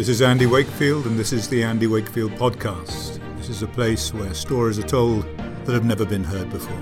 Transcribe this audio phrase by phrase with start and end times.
[0.00, 3.20] This is Andy Wakefield, and this is the Andy Wakefield Podcast.
[3.36, 5.24] This is a place where stories are told
[5.64, 6.80] that have never been heard before.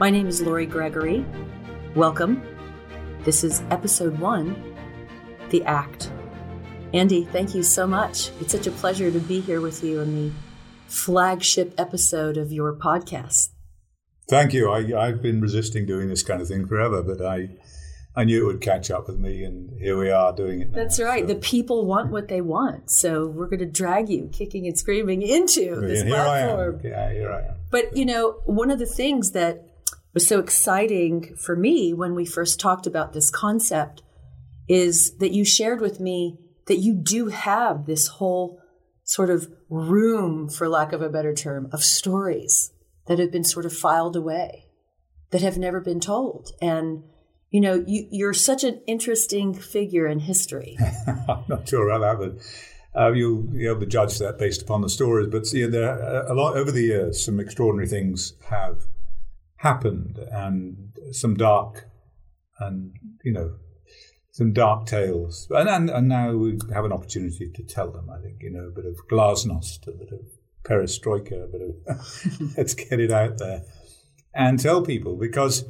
[0.00, 1.24] My name is Laurie Gregory.
[1.94, 2.42] Welcome.
[3.20, 4.74] This is episode one
[5.50, 6.10] The Act.
[6.92, 8.32] Andy, thank you so much.
[8.40, 10.32] It's such a pleasure to be here with you in the
[10.88, 13.51] flagship episode of your podcast.
[14.32, 14.72] Thank you.
[14.72, 17.50] I, have been resisting doing this kind of thing forever, but I,
[18.16, 20.70] I knew it would catch up with me, and here we are doing it.
[20.70, 21.24] Now, That's right.
[21.24, 21.34] So.
[21.34, 25.20] The people want what they want, so we're going to drag you, kicking and screaming,
[25.20, 26.80] into this here platform.
[26.82, 26.92] I am.
[26.92, 27.56] Yeah, here I am.
[27.70, 29.66] But you know, one of the things that
[30.14, 34.02] was so exciting for me when we first talked about this concept
[34.66, 38.62] is that you shared with me that you do have this whole
[39.04, 42.72] sort of room, for lack of a better term, of stories
[43.06, 44.66] that have been sort of filed away,
[45.30, 46.52] that have never been told.
[46.60, 47.04] And,
[47.50, 50.78] you know, you, are such an interesting figure in history.
[51.28, 52.34] I'm not sure about that,
[52.94, 55.28] but uh, you'll be able to judge that based upon the stories.
[55.28, 58.86] But yeah, there, a lot over the years, some extraordinary things have
[59.56, 61.88] happened, and some dark
[62.58, 62.92] and
[63.24, 63.54] you know
[64.30, 65.46] some dark tales.
[65.50, 68.10] And, and, and now we have an opportunity to tell them.
[68.10, 70.26] I think you know a bit of glasnost, a bit of
[70.64, 71.96] perestroika, but
[72.56, 73.62] let's get it out there
[74.34, 75.64] and tell people because.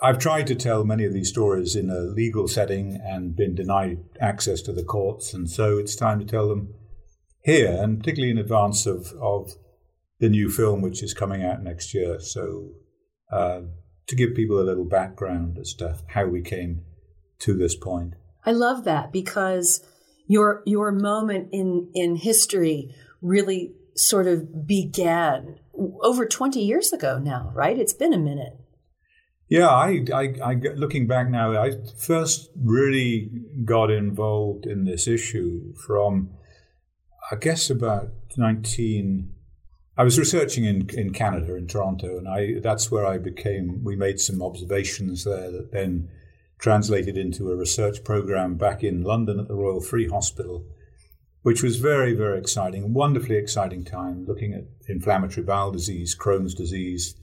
[0.00, 3.98] I've tried to tell many of these stories in a legal setting and been denied
[4.20, 6.72] access to the courts, and so it's time to tell them
[7.42, 9.54] here, and particularly in advance of, of
[10.20, 12.20] the new film which is coming out next year.
[12.20, 12.70] So
[13.32, 13.62] uh,
[14.06, 16.82] to give people a little background as to how we came
[17.40, 18.14] to this point.
[18.44, 19.84] I love that because
[20.26, 25.58] your your moment in in history really sort of began
[26.02, 27.78] over 20 years ago now, right?
[27.78, 28.58] It's been a minute.
[29.48, 33.30] Yeah, I, I, I, looking back now, I first really
[33.64, 36.30] got involved in this issue from,
[37.30, 39.32] I guess, about 19,
[39.96, 43.82] I was researching in, in Canada, in Toronto, and I that's where I became.
[43.82, 46.08] We made some observations there that then
[46.58, 50.64] translated into a research program back in London at the Royal Free Hospital,
[51.48, 57.14] which was very, very exciting, wonderfully exciting time looking at inflammatory bowel disease, Crohn's disease,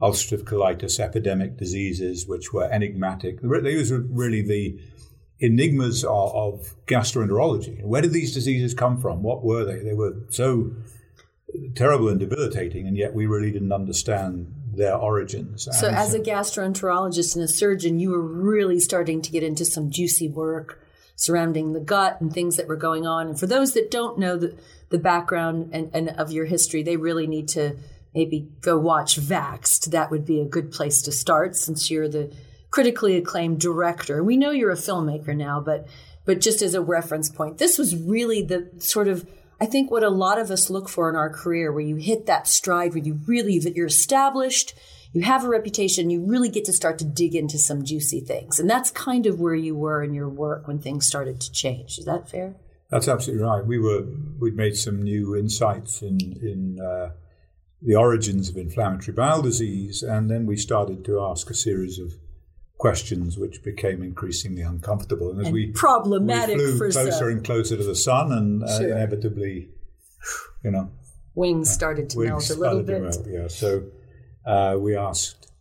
[0.00, 3.38] ulcerative colitis, epidemic diseases, which were enigmatic.
[3.42, 4.80] These were really the
[5.40, 7.84] enigmas of, of gastroenterology.
[7.84, 9.22] Where did these diseases come from?
[9.22, 9.80] What were they?
[9.80, 10.72] They were so
[11.74, 15.68] terrible and debilitating, and yet we really didn't understand their origins.
[15.70, 19.42] So, and as so, a gastroenterologist and a surgeon, you were really starting to get
[19.42, 20.82] into some juicy work
[21.20, 23.28] surrounding the gut and things that were going on.
[23.28, 24.56] And for those that don't know the,
[24.88, 27.76] the background and, and of your history, they really need to
[28.14, 29.90] maybe go watch Vaxxed.
[29.90, 32.34] That would be a good place to start since you're the
[32.70, 34.24] critically acclaimed director.
[34.24, 35.86] We know you're a filmmaker now, but
[36.24, 39.28] but just as a reference point, this was really the sort of
[39.60, 42.24] I think what a lot of us look for in our career, where you hit
[42.26, 44.74] that stride, where you really, that you're established,
[45.12, 48.60] you have a reputation, you really get to start to dig into some juicy things.
[48.60, 51.98] And that's kind of where you were in your work when things started to change.
[51.98, 52.56] Is that fair?
[52.90, 53.64] That's absolutely right.
[53.64, 54.04] We were,
[54.38, 57.10] we'd made some new insights in, in, uh,
[57.82, 62.12] the origins of inflammatory bowel disease, and then we started to ask a series of
[62.78, 65.30] questions which became increasingly uncomfortable.
[65.30, 67.28] And as and we problematic we flew closer some.
[67.28, 68.92] and closer to the sun, and uh, sure.
[68.92, 69.68] inevitably,
[70.62, 70.90] you know,
[71.34, 73.02] wings started to wings melt a little bit.
[73.02, 73.84] Melt, yeah, so
[74.50, 75.52] uh, we asked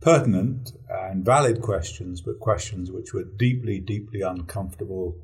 [0.00, 5.16] pertinent and valid questions, but questions which were deeply, deeply uncomfortable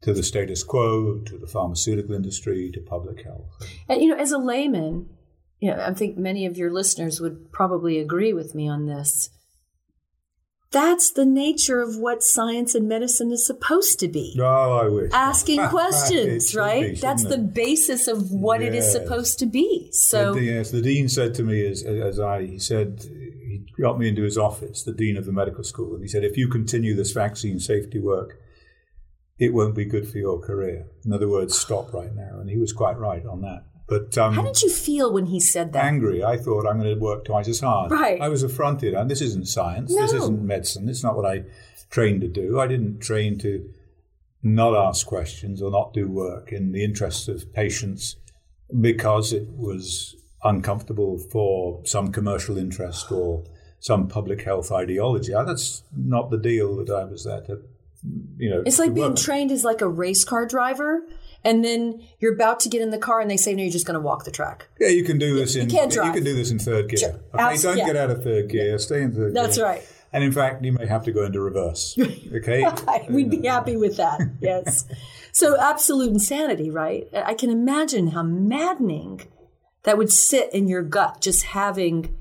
[0.00, 3.46] to the status quo, to the pharmaceutical industry, to public health.
[3.88, 5.08] And you know, as a layman,
[5.60, 9.30] you know, I think many of your listeners would probably agree with me on this
[10.72, 14.36] that's the nature of what science and medicine is supposed to be.
[14.40, 15.10] Oh, I wish.
[15.12, 16.94] Asking questions, right?
[16.94, 17.54] Be, That's the it?
[17.54, 18.68] basis of what yes.
[18.68, 19.88] it is supposed to be.
[19.92, 23.98] So, the, yes, the dean said to me as, as I, he said, he got
[23.98, 26.48] me into his office, the dean of the medical school, and he said, if you
[26.48, 28.40] continue this vaccine safety work,
[29.38, 30.86] it won't be good for your career.
[31.04, 32.38] In other words, stop right now.
[32.40, 33.64] And he was quite right on that.
[33.92, 35.84] But um, how did you feel when he said that?
[35.84, 36.24] Angry.
[36.24, 37.90] I thought I'm going to work twice as hard.
[37.90, 38.18] Right.
[38.20, 38.94] I was affronted.
[38.94, 39.94] And this isn't science.
[39.94, 40.00] No.
[40.00, 40.88] This isn't medicine.
[40.88, 41.44] It's not what I
[41.90, 42.58] trained to do.
[42.58, 43.68] I didn't train to
[44.42, 48.16] not ask questions or not do work in the interests of patients
[48.80, 53.44] because it was uncomfortable for some commercial interest or
[53.78, 55.32] some public health ideology.
[55.32, 57.60] That's not the deal that I was there to,
[58.38, 58.62] you know.
[58.64, 61.02] It's like being trained as like a race car driver
[61.44, 63.86] and then you're about to get in the car and they say no you're just
[63.86, 66.24] going to walk the track Yeah, you can do this You in can't you can
[66.24, 66.98] do this in third gear.
[66.98, 67.20] Sure.
[67.34, 67.86] Okay, don't yeah.
[67.86, 68.78] get out of third gear.
[68.78, 69.66] Stay in third That's gear.
[69.66, 69.88] right.
[70.14, 71.96] And in fact, you may have to go into reverse.
[72.34, 72.64] Okay.
[73.10, 74.86] we'd be happy with that yes
[75.32, 79.26] so absolute insanity right i can imagine how maddening
[79.82, 82.14] that would sit in your gut just having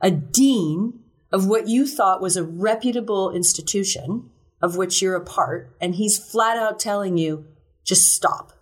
[0.00, 1.00] a dean
[1.32, 4.30] of what you thought was a reputable institution
[4.62, 7.44] of which you're a part and he's flat out telling you
[7.84, 8.52] just stop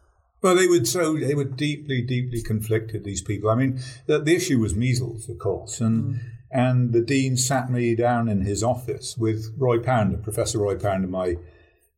[0.41, 3.05] Well, they would so they were deeply, deeply conflicted.
[3.05, 3.51] These people.
[3.51, 6.21] I mean, the, the issue was measles, of course, and hmm.
[6.51, 11.09] and the dean sat me down in his office with Roy Pounder, Professor Roy Pounder,
[11.09, 11.37] my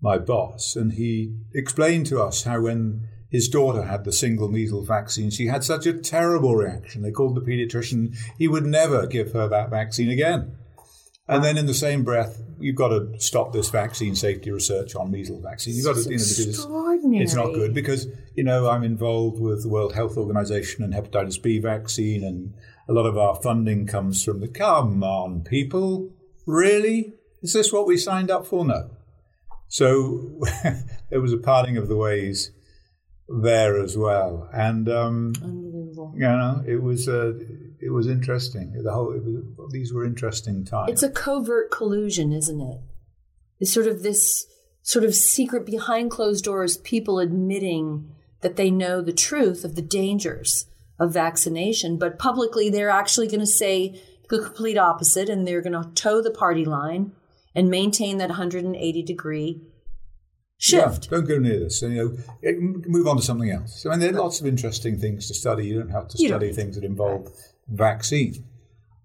[0.00, 4.88] my boss, and he explained to us how when his daughter had the single measles
[4.88, 7.02] vaccine, she had such a terrible reaction.
[7.02, 10.56] They called the pediatrician; he would never give her that vaccine again.
[11.30, 15.12] And then, in the same breath, you've got to stop this vaccine safety research on
[15.12, 15.76] measles vaccine.
[15.76, 18.82] You've got to, you know, because it's, extraordinary it's not good because you know I'm
[18.82, 22.54] involved with the World Health Organization and hepatitis B vaccine, and
[22.88, 24.48] a lot of our funding comes from the.
[24.48, 26.10] Come on, people,
[26.46, 27.14] really?
[27.42, 28.64] Is this what we signed up for?
[28.64, 28.90] No.
[29.68, 30.40] So
[31.10, 32.50] there was a parting of the ways
[33.28, 35.32] there as well, and um,
[36.14, 37.34] you know it was uh,
[37.80, 38.72] it was interesting.
[38.82, 40.90] The whole it was, these were interesting times.
[40.90, 42.80] It's a covert collusion, isn't it?
[43.58, 44.46] It's sort of this
[44.82, 48.10] sort of secret behind closed doors, people admitting
[48.40, 50.66] that they know the truth of the dangers
[50.98, 55.80] of vaccination, but publicly they're actually going to say the complete opposite and they're going
[55.80, 57.12] to toe the party line
[57.54, 59.60] and maintain that 180 degree
[60.56, 61.06] shift.
[61.06, 61.82] Yeah, don't go near this.
[61.82, 63.84] You know, eh, move on to something else.
[63.84, 65.66] I mean, there are lots of interesting things to study.
[65.66, 67.28] You don't have to You study things that involve
[67.70, 68.44] vaccine.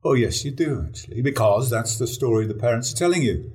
[0.03, 3.51] Oh, yes, you do actually, because that's the story the parents are telling you.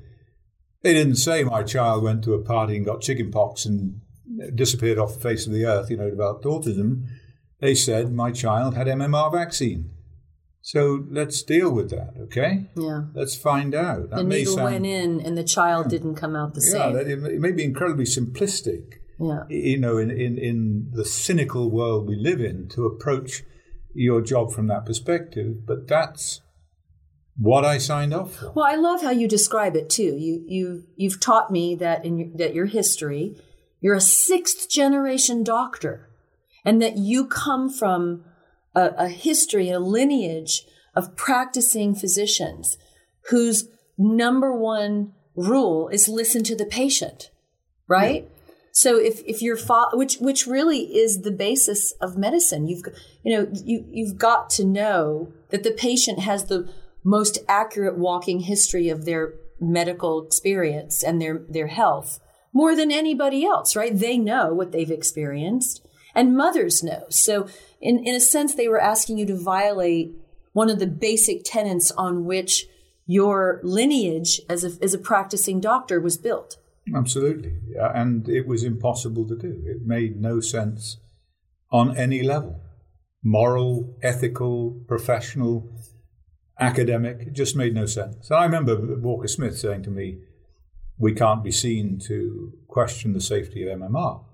[0.82, 4.00] They didn't say my child went to a party and got chickenpox and
[4.54, 5.90] disappeared off the face of the earth.
[5.90, 7.06] You know, developed autism.
[7.60, 9.90] They said my child had MMR vaccine.
[10.62, 12.66] So let's deal with that, okay?
[12.76, 13.04] Yeah.
[13.14, 14.10] Let's find out.
[14.10, 17.22] That The needle sound- went in and the child didn't come out the yeah, same.
[17.22, 19.44] may- it may be incredibly simplistic, yeah.
[19.48, 23.42] you know, in, in, in the cynical world we live in to approach
[23.94, 26.40] your job from that perspective, but that's
[27.36, 28.52] what I signed up for.
[28.52, 30.16] Well, I love how you describe it too.
[30.16, 33.40] You you you've taught me that in your, that your history,
[33.80, 36.10] you're a sixth generation doctor,
[36.64, 38.24] and that you come from
[38.74, 42.76] a, a history, a lineage of practicing physicians
[43.30, 47.30] whose number one rule is listen to the patient,
[47.88, 48.28] right?
[48.72, 52.82] So if if you're fo- which which really is the basis of medicine, you've
[53.22, 56.72] you know you you've got to know that the patient has the
[57.02, 62.20] most accurate walking history of their medical experience and their their health
[62.52, 63.96] more than anybody else, right?
[63.96, 67.04] They know what they've experienced, and mothers know.
[67.10, 67.46] So
[67.80, 70.12] in in a sense, they were asking you to violate
[70.52, 72.66] one of the basic tenets on which
[73.06, 76.56] your lineage as a as a practicing doctor was built.
[76.94, 77.54] Absolutely.
[77.78, 79.62] And it was impossible to do.
[79.64, 80.98] It made no sense
[81.70, 82.60] on any level
[83.22, 85.70] moral, ethical, professional,
[86.58, 87.20] academic.
[87.20, 88.30] It just made no sense.
[88.30, 90.18] And I remember Walker Smith saying to me,
[90.98, 94.24] We can't be seen to question the safety of MMR.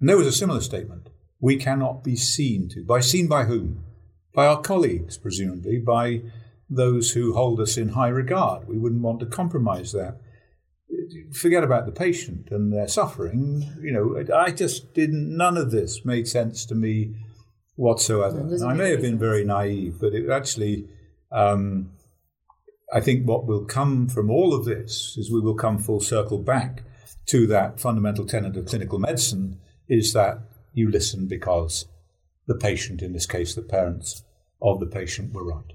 [0.00, 1.08] And there was a similar statement.
[1.40, 2.84] We cannot be seen to.
[2.84, 3.84] By seen by whom?
[4.34, 6.22] By our colleagues, presumably, by
[6.68, 8.68] those who hold us in high regard.
[8.68, 10.20] We wouldn't want to compromise that
[11.32, 13.72] forget about the patient and their suffering.
[13.80, 15.36] You know, I just didn't.
[15.36, 17.14] None of this made sense to me
[17.76, 18.48] whatsoever.
[18.66, 20.88] I may have been very naive, but it actually,
[21.30, 21.92] um,
[22.92, 26.38] I think what will come from all of this is we will come full circle
[26.38, 26.82] back
[27.26, 30.40] to that fundamental tenet of clinical medicine: is that
[30.72, 31.86] you listen because
[32.46, 34.22] the patient, in this case, the parents
[34.60, 35.72] of the patient, were right.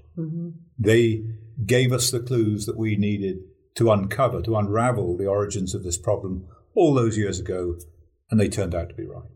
[0.78, 1.24] They
[1.64, 3.38] gave us the clues that we needed
[3.76, 7.76] to uncover, to unravel the origins of this problem all those years ago,
[8.30, 9.28] and they turned out to be right.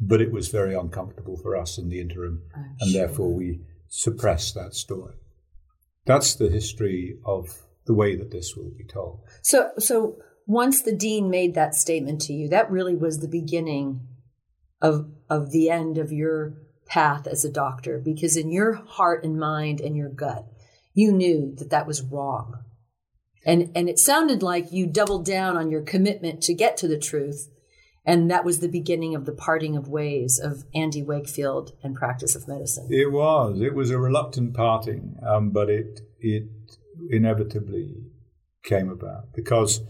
[0.00, 3.06] But it was very uncomfortable for us in the interim, I'm and sure.
[3.06, 5.14] therefore we suppressed that story.
[6.04, 7.48] That's the history of
[7.86, 9.20] the way that this will be told.
[9.42, 14.06] So, so once the dean made that statement to you, that really was the beginning
[14.82, 16.54] of of the end of your
[16.86, 20.46] path as a doctor, because in your heart and mind and your gut,
[20.94, 22.62] you knew that that was wrong,
[23.46, 26.98] and and it sounded like you doubled down on your commitment to get to the
[26.98, 27.48] truth,
[28.04, 32.34] and that was the beginning of the parting of ways of Andy Wakefield and practice
[32.34, 32.88] of medicine.
[32.90, 33.60] It was.
[33.60, 36.48] It was a reluctant parting, um, but it it
[37.10, 37.94] inevitably
[38.64, 39.80] came about because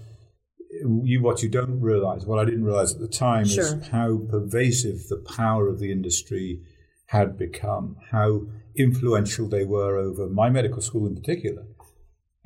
[0.84, 3.64] you what you don't realize, what I didn't realize at the time, Sure.
[3.64, 6.60] is how pervasive the power of the industry
[7.06, 8.42] had become, how
[8.76, 11.64] influential they were over my medical school in particular,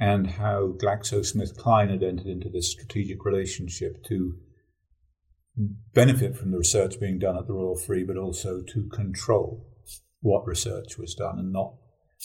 [0.00, 4.38] and how GlaxoSmithKline had entered into this strategic relationship to
[5.92, 9.66] benefit from the research being done at the Royal Free, but also to control
[10.20, 11.74] what research was done and not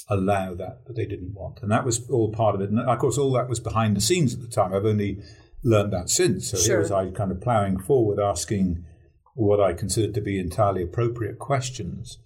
[0.10, 1.62] allow that that they didn't want.
[1.62, 2.70] And that was all part of it.
[2.70, 4.74] And of course, all that was behind the scenes at the time.
[4.74, 5.22] I've only
[5.64, 6.50] learned that since.
[6.50, 6.76] So Sure.
[6.76, 8.86] here was I kind of ploughing forward, asking
[9.34, 12.20] what I considered to be entirely appropriate questions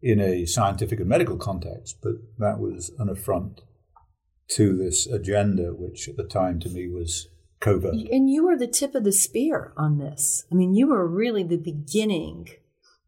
[0.00, 1.98] in a scientific and medical context.
[2.02, 3.60] But that was an affront
[4.50, 7.28] to this agenda, which at the time to me was
[7.60, 7.94] covert.
[8.12, 10.44] And you were the tip of the spear on this.
[10.50, 12.48] I mean, you were really the beginning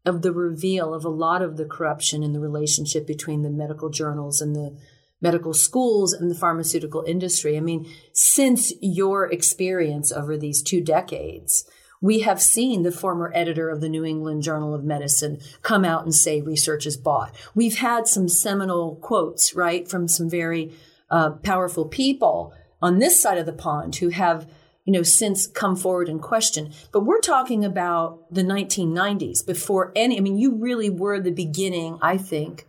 [0.05, 3.89] of the reveal of a lot of the corruption in the relationship between the medical
[3.89, 4.77] journals and the
[5.21, 7.57] medical schools and the pharmaceutical industry.
[7.57, 11.69] I mean, since your experience over these two decades,
[12.01, 16.05] we have seen the former editor of the New England Journal of Medicine come out
[16.05, 17.35] and say research is bought.
[17.53, 20.73] We've had some seminal quotes, right, from some very
[21.11, 24.49] uh, powerful people on this side of the pond who have,
[24.85, 26.73] you know, since come forward and questioned.
[26.91, 31.99] But we're talking about the 1990s before any, I mean, you really were the beginning,
[32.01, 32.67] I think,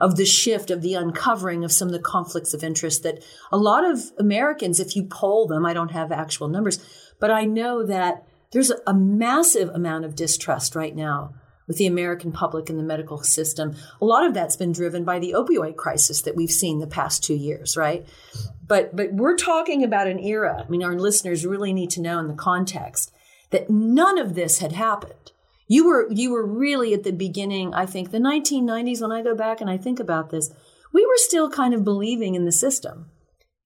[0.00, 3.22] of the shift of the uncovering of some of the conflicts of interest that
[3.52, 6.84] a lot of Americans, if you poll them, I don't have actual numbers,
[7.20, 11.34] but I know that there's a massive amount of distrust right now
[11.66, 13.74] with the American public and the medical system.
[14.00, 17.22] A lot of that's been driven by the opioid crisis that we've seen the past
[17.22, 18.06] two years, right?
[18.66, 20.64] But but we're talking about an era.
[20.64, 23.12] I mean, our listeners really need to know in the context
[23.50, 25.32] that none of this had happened.
[25.68, 29.34] You were you were really at the beginning, I think, the 1990s when I go
[29.34, 30.50] back and I think about this,
[30.92, 33.10] we were still kind of believing in the system.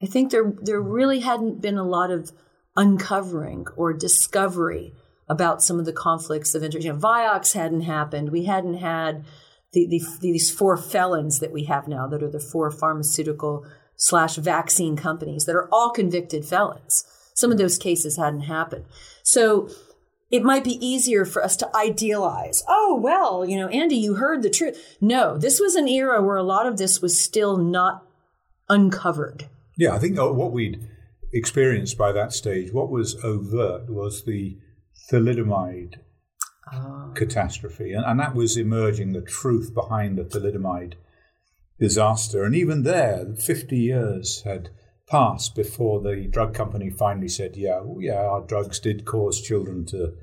[0.02, 2.32] I think there there really hadn't been a lot of
[2.76, 4.92] uncovering or discovery
[5.28, 6.86] about some of the conflicts of interest.
[6.86, 8.30] You know, Vioxx hadn't happened.
[8.30, 9.24] We hadn't had
[9.72, 13.66] the, the, these four felons that we have now that are the four pharmaceutical
[13.96, 17.04] slash vaccine companies that are all convicted felons.
[17.34, 18.84] Some of those cases hadn't happened.
[19.22, 19.68] So
[20.30, 22.62] it might be easier for us to idealize.
[22.68, 24.96] Oh, well, you know, Andy, you heard the truth.
[25.00, 28.04] No, this was an era where a lot of this was still not
[28.68, 29.48] uncovered.
[29.76, 30.88] Yeah, I think uh, what we'd
[31.32, 34.58] experienced by that stage, what was overt was the
[35.10, 35.96] thalidomide
[36.72, 37.10] ah.
[37.14, 37.92] catastrophe.
[37.92, 40.94] And, and that was emerging the truth behind the thalidomide
[41.78, 42.44] disaster.
[42.44, 44.70] And even there, 50 years had
[45.08, 49.86] passed before the drug company finally said, yeah, oh, yeah, our drugs did cause children
[49.86, 50.14] to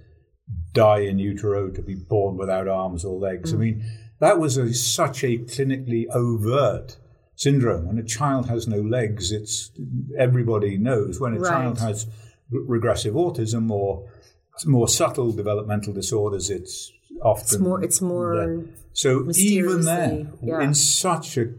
[0.74, 3.54] die in utero, to be born without arms or legs.
[3.54, 3.60] I mm.
[3.60, 3.86] mean,
[4.20, 6.98] that was a, such a clinically overt
[7.36, 7.88] syndrome.
[7.88, 9.72] When a child has no legs, it's
[10.18, 11.20] everybody knows.
[11.20, 11.50] When a Right.
[11.50, 12.08] child has
[12.52, 14.06] re- regressive autism or
[14.66, 16.92] more subtle developmental disorders, it's
[17.22, 18.66] often It's more, it's more.
[18.94, 20.62] So even there, yeah.
[20.62, 21.54] in such a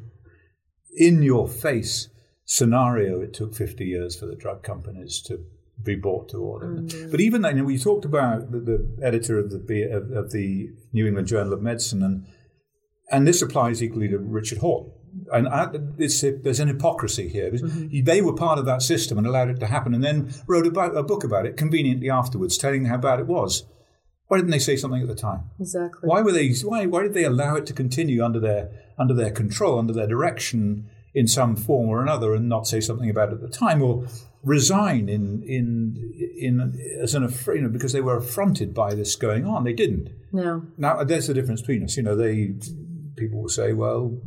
[0.96, 2.08] in-your-face
[2.44, 5.44] scenario, it took 50 years for the drug companies to
[5.82, 6.66] be brought to order.
[6.66, 7.10] Mm-hmm.
[7.10, 10.30] But even then, you know, we talked about the, the editor of the of, of
[10.30, 12.26] the New England Journal of Medicine, and
[13.10, 14.92] and this applies equally to Richard Horton.
[15.32, 17.50] And I, it's, there's an hypocrisy here.
[17.50, 18.04] Mm-hmm.
[18.04, 20.96] They were part of that system and allowed it to happen, and then wrote about,
[20.96, 23.64] a book about it conveniently afterwards, telling how bad it was.
[24.28, 25.50] Why didn't they say something at the time?
[25.60, 26.08] exactly.
[26.08, 26.52] Why were they?
[26.64, 30.06] Why why did they allow it to continue under their under their control, under their
[30.06, 33.82] direction in some form or another, and not say something about it at the time,
[33.82, 34.06] or
[34.42, 39.46] resign in in in as an you know because they were affronted by this going
[39.46, 39.64] on?
[39.64, 40.08] They didn't.
[40.32, 40.66] No.
[40.78, 41.96] Now there's the difference between us.
[41.96, 42.54] You know, they
[43.16, 44.18] people will say, well,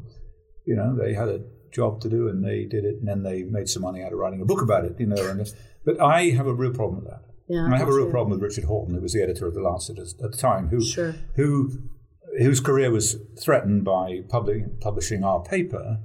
[0.67, 3.43] you know, they had a job to do and they did it, and then they
[3.43, 4.99] made some money out of writing a book about it.
[4.99, 5.51] You know, and
[5.85, 7.23] but I have a real problem with that.
[7.47, 9.53] Yeah, And I have a real problem with Richard Horton, who was the editor of
[9.53, 11.15] the Lancet at at the time, who Sure.
[11.35, 11.71] who
[12.39, 15.99] whose career was threatened by public, publishing our paper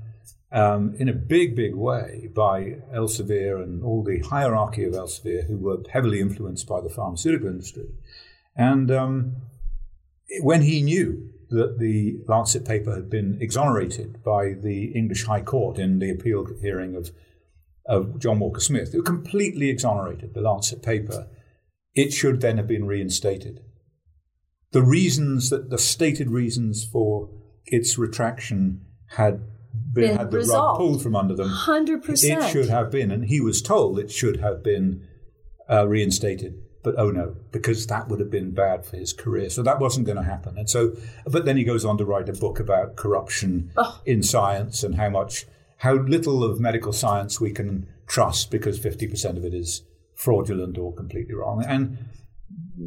[0.53, 5.59] um, in a big, big way by Elsevier and all the hierarchy of Elsevier, who
[5.59, 7.89] were heavily influenced by the pharmaceutical industry.
[8.55, 9.37] And um,
[10.41, 15.79] when he knew that the Lancet paper had been exonerated by the English High Court
[15.79, 17.11] in the appeal hearing of,
[17.87, 21.29] of John Walker Smith, it completely exonerated the Lancet paper,
[21.95, 23.61] it should then have been reinstated.
[24.73, 27.29] The reasons that the stated reasons for
[27.67, 29.43] its retraction had
[29.93, 31.49] been, Been had the rug pulled from under them.
[31.49, 32.09] 100%.
[32.09, 35.07] It should have been, and he was told it should have been
[35.71, 36.63] uh, reinstated.
[36.83, 39.49] But oh no, because that would have been bad for his career.
[39.51, 40.59] So that wasn't going to happen.
[40.59, 40.97] And so,
[41.27, 44.01] but then he goes on to write a book about corruption Oh.
[44.05, 45.47] in science and how much,
[45.79, 49.83] how little of medical science we can trust because 50% of it is
[50.17, 51.65] fraudulent or completely wrong.
[51.65, 51.99] And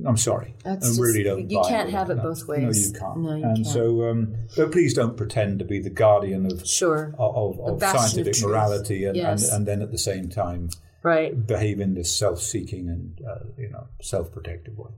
[0.06, 1.50] I'm sorry, That's I just- really don't.
[1.50, 2.18] you can't into have that.
[2.18, 2.92] it both No, ways.
[2.92, 3.18] you can't.
[3.22, 3.68] No, you and can't.
[3.68, 7.16] so, um, but please don't pretend to be the guardian of Sure.
[7.18, 8.46] of, of of scientific truth.
[8.52, 9.44] morality, and, Yes.
[9.50, 10.70] and and then at the same time
[11.06, 11.46] Right.
[11.46, 14.90] behave in this self-seeking and uh, you know self-protective way.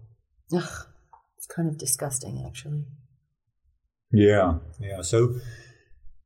[0.56, 0.88] Ugh,
[1.38, 2.86] it's kind of disgusting, actually.
[4.12, 5.02] Yeah, yeah.
[5.02, 5.36] So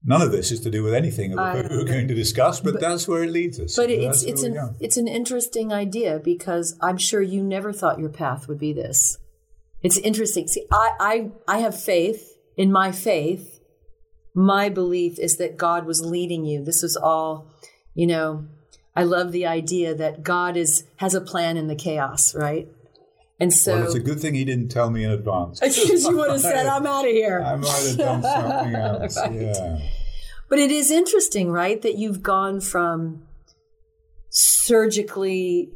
[0.04, 3.24] none of this is to do with anything we're going to discuss, but, that's where
[3.24, 3.76] it leads us.
[3.76, 8.10] But it's it's an it's an interesting idea because I'm sure you never thought your
[8.10, 9.18] path would be this.
[9.82, 10.48] It's interesting.
[10.48, 13.60] See, I I, I have faith in my faith.
[14.36, 16.64] My belief is that God was leading you.
[16.64, 17.52] This was all,
[17.96, 18.46] you know.
[18.96, 22.68] I love the idea that God is has a plan in the chaos, right?
[23.40, 25.60] And so, well, it's a good thing he didn't tell me in advance.
[25.62, 29.18] because you would have said, "I'm out of here." I might have done something else.
[29.18, 29.32] Right.
[29.34, 29.80] Yeah.
[30.50, 33.24] But it is interesting, right, that you've gone from
[34.30, 35.70] surgically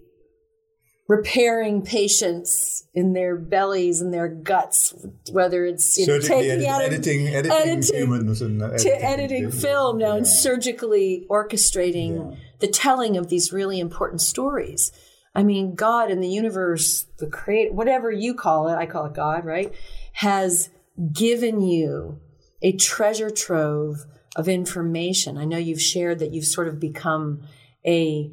[1.08, 4.94] repairing patients in their bellies and their guts,
[5.32, 9.52] whether it's you know, taking edit- out editing, editing, editing humans and uh, to editing
[9.52, 12.38] film now and surgically orchestrating Yeah.
[12.60, 14.92] The telling of these really important stories.
[15.34, 19.14] I mean, God and the universe, the create, whatever you call it, I call it
[19.14, 19.74] God, right?
[20.14, 20.70] Has
[21.12, 22.20] given you
[22.62, 25.38] a treasure trove of information.
[25.38, 27.42] I know you've shared that you've sort of become
[27.86, 28.32] a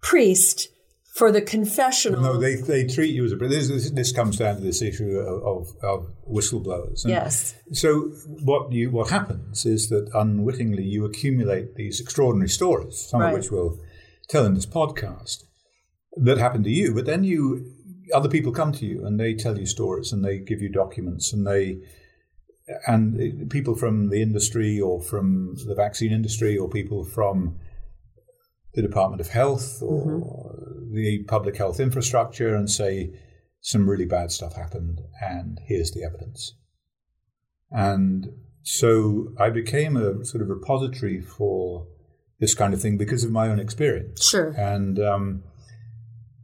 [0.00, 0.68] priest
[1.18, 2.20] for the confessional.
[2.22, 3.36] No, they, they treat you as a.
[3.36, 7.02] This, this, this comes down to this issue of, of, whistleblowers.
[7.04, 7.56] And yes.
[7.72, 8.12] So
[8.44, 13.32] what you what happens is that unwittingly you accumulate these extraordinary stories, some Right.
[13.32, 13.78] of which we'll
[14.28, 15.42] tell in this podcast,
[16.16, 16.94] that happen to you.
[16.94, 17.74] But then you,
[18.14, 21.32] other people come to you and they tell you stories and they give you documents
[21.32, 21.78] and they,
[22.86, 27.58] and people from the industry or from the vaccine industry or people from
[28.74, 30.77] the Department of Health or mm-hmm.
[30.98, 33.10] The public health infrastructure and say
[33.60, 36.54] some really bad stuff happened and here's the evidence.
[37.70, 38.28] And
[38.62, 41.86] so I became a sort of repository for
[42.40, 44.26] this kind of thing because of my own experience.
[44.28, 44.50] Sure.
[44.50, 45.42] And um,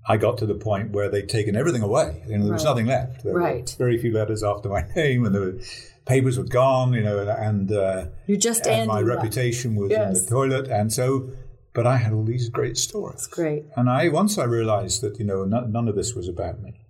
[0.08, 2.22] I got to the point where they'd taken everything away.
[2.28, 3.24] You know, there was nothing left.
[3.24, 3.74] There Right.
[3.78, 5.66] very few letters after my name, and the
[6.04, 6.92] papers were gone.
[6.92, 10.68] You know, and and, uh, You're just and my reputation was in the toilet.
[10.68, 11.30] And so,
[11.74, 13.26] but I had all these great stories.
[13.26, 13.64] Great.
[13.76, 16.80] And I once I realized that you know none, none of this was about me.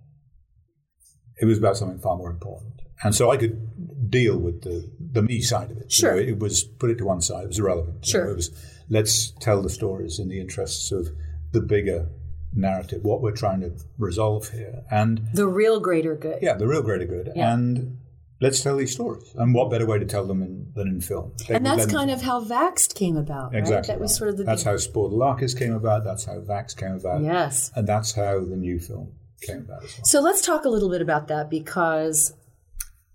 [1.41, 5.21] It was about something far more important, and so I could deal with the the
[5.21, 5.85] me side of it.
[5.85, 6.11] You Sure.
[6.15, 7.43] know, it was put it to one side.
[7.43, 8.05] It was irrelevant.
[8.05, 8.25] You Sure.
[8.25, 8.51] know, it was
[8.89, 11.09] let's tell the stories in the interests of
[11.51, 12.07] the bigger
[12.53, 16.39] narrative, what we're trying to resolve here, and The real greater good.
[16.41, 17.53] yeah, the real greater good, Yeah.
[17.53, 17.97] and.
[18.41, 21.33] Let's tell these stories, and what better way to tell them in, than in film?
[21.47, 23.59] They And that's kind of how Vaxxed came about, right?
[23.59, 23.93] exactly.
[23.93, 26.03] That was sort of the that's how Spourdalakis came about.
[26.03, 27.21] That's how Vax came about.
[27.21, 27.71] Yes.
[27.75, 30.05] And that's how the new film came about as well.
[30.05, 32.33] So let's talk a little bit about that because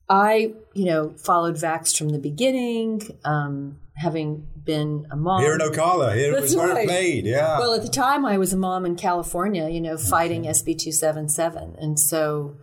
[0.09, 5.43] I, you know, followed Vaxxed from the beginning, um, having been a mom.
[5.43, 6.85] Here in Ocala, here it That's was where right.
[6.85, 7.59] it played, yeah.
[7.59, 11.77] Well, at the time, I was a mom in California, you know, fighting SB 277.
[11.79, 12.57] And so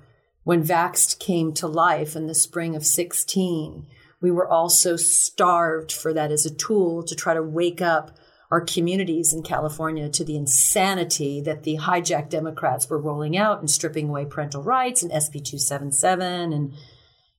[0.47, 3.85] when Vaxxed came to life in the spring of 16,
[4.21, 8.11] we were all so starved for that as a tool to try to wake up
[8.49, 13.69] our communities in California to the insanity that the hijacked Democrats were rolling out and
[13.69, 16.73] stripping away parental rights and SB 277 and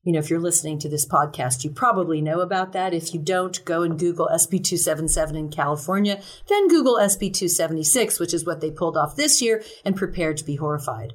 [0.05, 2.93] you know, if you're listening to this podcast, you probably know about that.
[2.93, 8.35] If you don't, go and Google SB 277 in California, then Google SB 276, which
[8.35, 11.15] is what they pulled off this year, and prepare to be horrified.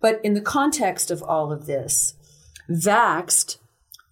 [0.00, 2.14] But in the context of all of this,
[2.70, 3.58] Vaxxed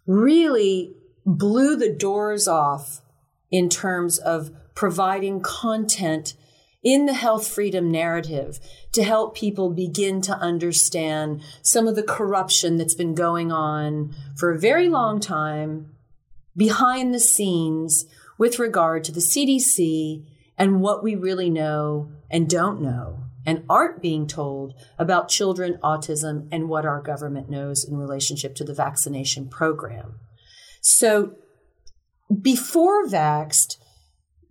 [0.06, 3.00] really blew the doors off
[3.50, 6.34] in terms of providing content
[6.82, 8.60] in the health freedom narrative
[8.92, 14.52] to help people begin to understand some of the corruption that's been going on for
[14.52, 15.90] a very long time
[16.56, 18.06] behind the scenes
[18.38, 20.24] with regard to the CDC
[20.56, 26.46] and what we really know and don't know and aren't being told about children, autism,
[26.52, 30.16] and what our government knows in relationship to the vaccination program.
[30.82, 31.36] So
[32.42, 33.78] before Vaxxed,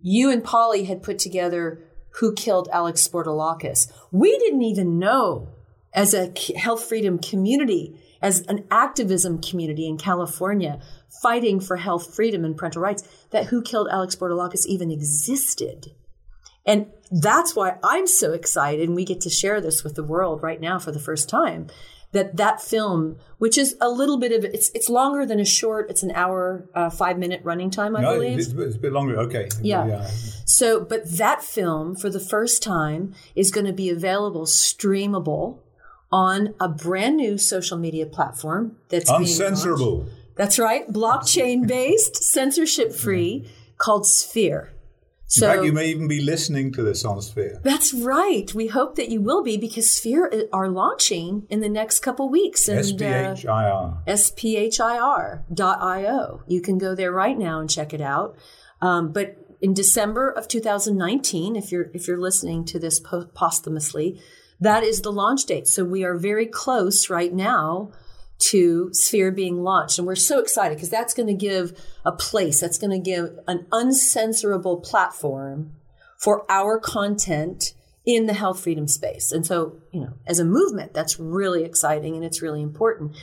[0.00, 1.80] you and Polly had put together
[2.14, 3.86] Who Killed Alex Spourdalakis.
[4.10, 5.50] We didn't even know
[5.94, 10.80] as a health freedom community, as an activism community in California
[11.22, 15.92] fighting for health freedom and parental rights, that Who Killed Alex Spourdalakis even existed.
[16.68, 20.42] And that's why I'm so excited, and we get to share this with the world
[20.42, 21.68] right now for the first time,
[22.12, 25.88] that that film, which is a little bit of it's it's longer than a short.
[25.88, 28.38] It's an hour, uh, five minute running time, I no, believe.
[28.38, 29.16] It's, it's a bit longer.
[29.20, 29.48] Okay.
[29.62, 30.06] Yeah.
[30.44, 35.60] So, but that film for the first time is going to be available streamable
[36.12, 39.22] on a brand new social media platform that's being.
[39.22, 40.06] Uncensorable.
[40.36, 44.72] That's right, blockchain based, censorship free, called Sphere.
[45.36, 47.60] In fact, you may even be listening to this on Sphere.
[47.62, 48.52] That's right.
[48.54, 52.66] We hope that you will be because Sphere are launching in the next couple weeks.
[52.66, 53.36] And, SPHIR.
[53.46, 55.42] Uh, SPHIR.io.
[56.46, 58.36] You can go there right now and check it out.
[58.80, 64.22] Um, but in December of 2019, if you're if you're listening to this po- posthumously,
[64.60, 65.66] that is the launch date.
[65.68, 67.90] So we are very close right now
[68.38, 69.98] to Sphere being launched.
[69.98, 71.72] And we're so excited because that's going to give
[72.04, 75.72] a place, that's going to give an uncensorable platform
[76.18, 77.74] for our content
[78.06, 79.32] in the health freedom space.
[79.32, 83.16] And so, you know, as a movement, that's really exciting and it's really important.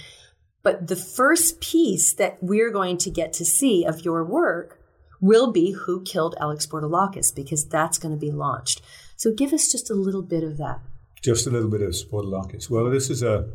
[0.63, 4.79] But the first piece that we're going to get to see of your work
[5.21, 8.81] will be who killed Alex Spourdalakis because that's going to be launched.
[9.15, 10.81] So give us just a little bit of that.
[11.23, 12.69] Just a little bit of Spourdalakis.
[12.69, 13.49] Well, this is a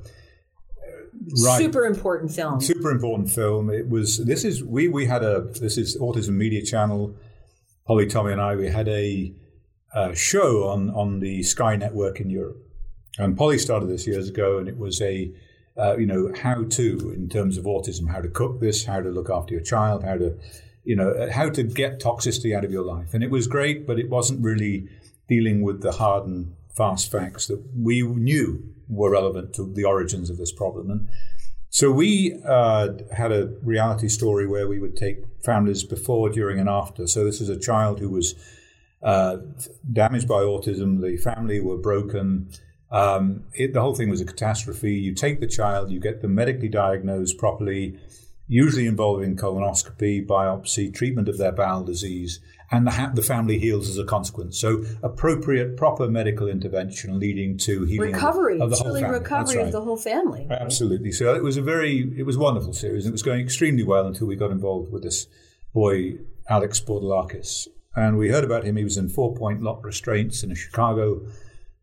[1.44, 1.58] right.
[1.58, 2.60] super important film.
[2.60, 3.70] Super important film.
[3.70, 4.18] It was.
[4.18, 5.42] This is we we had a.
[5.60, 7.14] This is Autism Media Channel.
[7.86, 8.56] Polly, Tommy, and I.
[8.56, 9.32] We had a,
[9.94, 12.58] a show on on the Sky Network in Europe,
[13.18, 15.32] and Polly started this years ago, and it was a.
[15.76, 19.08] Uh, you know how to in terms of autism, how to cook this, how to
[19.08, 20.36] look after your child, how to,
[20.84, 23.98] you know, how to get toxicity out of your life, and it was great, but
[23.98, 24.88] it wasn't really
[25.28, 30.30] dealing with the hard and fast facts that we knew were relevant to the origins
[30.30, 30.90] of this problem.
[30.90, 31.08] And
[31.70, 36.68] so we uh, had a reality story where we would take families before, during, and
[36.68, 37.06] after.
[37.06, 38.34] So this is a child who was
[39.02, 39.38] uh,
[39.92, 41.00] damaged by autism.
[41.00, 42.50] The family were broken.
[42.90, 44.94] Um, it, the whole thing was a catastrophe.
[44.94, 47.98] You take the child, you get them medically diagnosed properly,
[48.48, 53.88] usually involving colonoscopy, biopsy, treatment of their bowel disease, and the, ha- the family heals
[53.88, 54.58] as a consequence.
[54.58, 58.56] So appropriate, proper medical intervention leading to healing recovery.
[58.56, 59.18] of, of the whole really family.
[59.18, 59.66] recovery right.
[59.66, 60.46] of the whole family.
[60.48, 60.58] Right?
[60.60, 61.10] Absolutely.
[61.12, 63.04] So it was a very, it was wonderful series.
[63.04, 65.26] and It was going extremely well until we got involved with this
[65.74, 67.66] boy, Alex Spourdalakis.
[67.96, 68.76] And we heard about him.
[68.76, 71.22] He was in four point lock restraints in a Chicago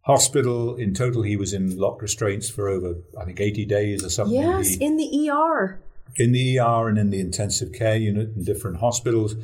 [0.02, 0.76] hospital.
[0.78, 4.38] In total, he was in lock restraints for over, I think, 80 days or something.
[4.39, 5.82] Yes, He- in the ER.
[6.15, 9.36] in the ER and in the intensive care unit in different hospitals.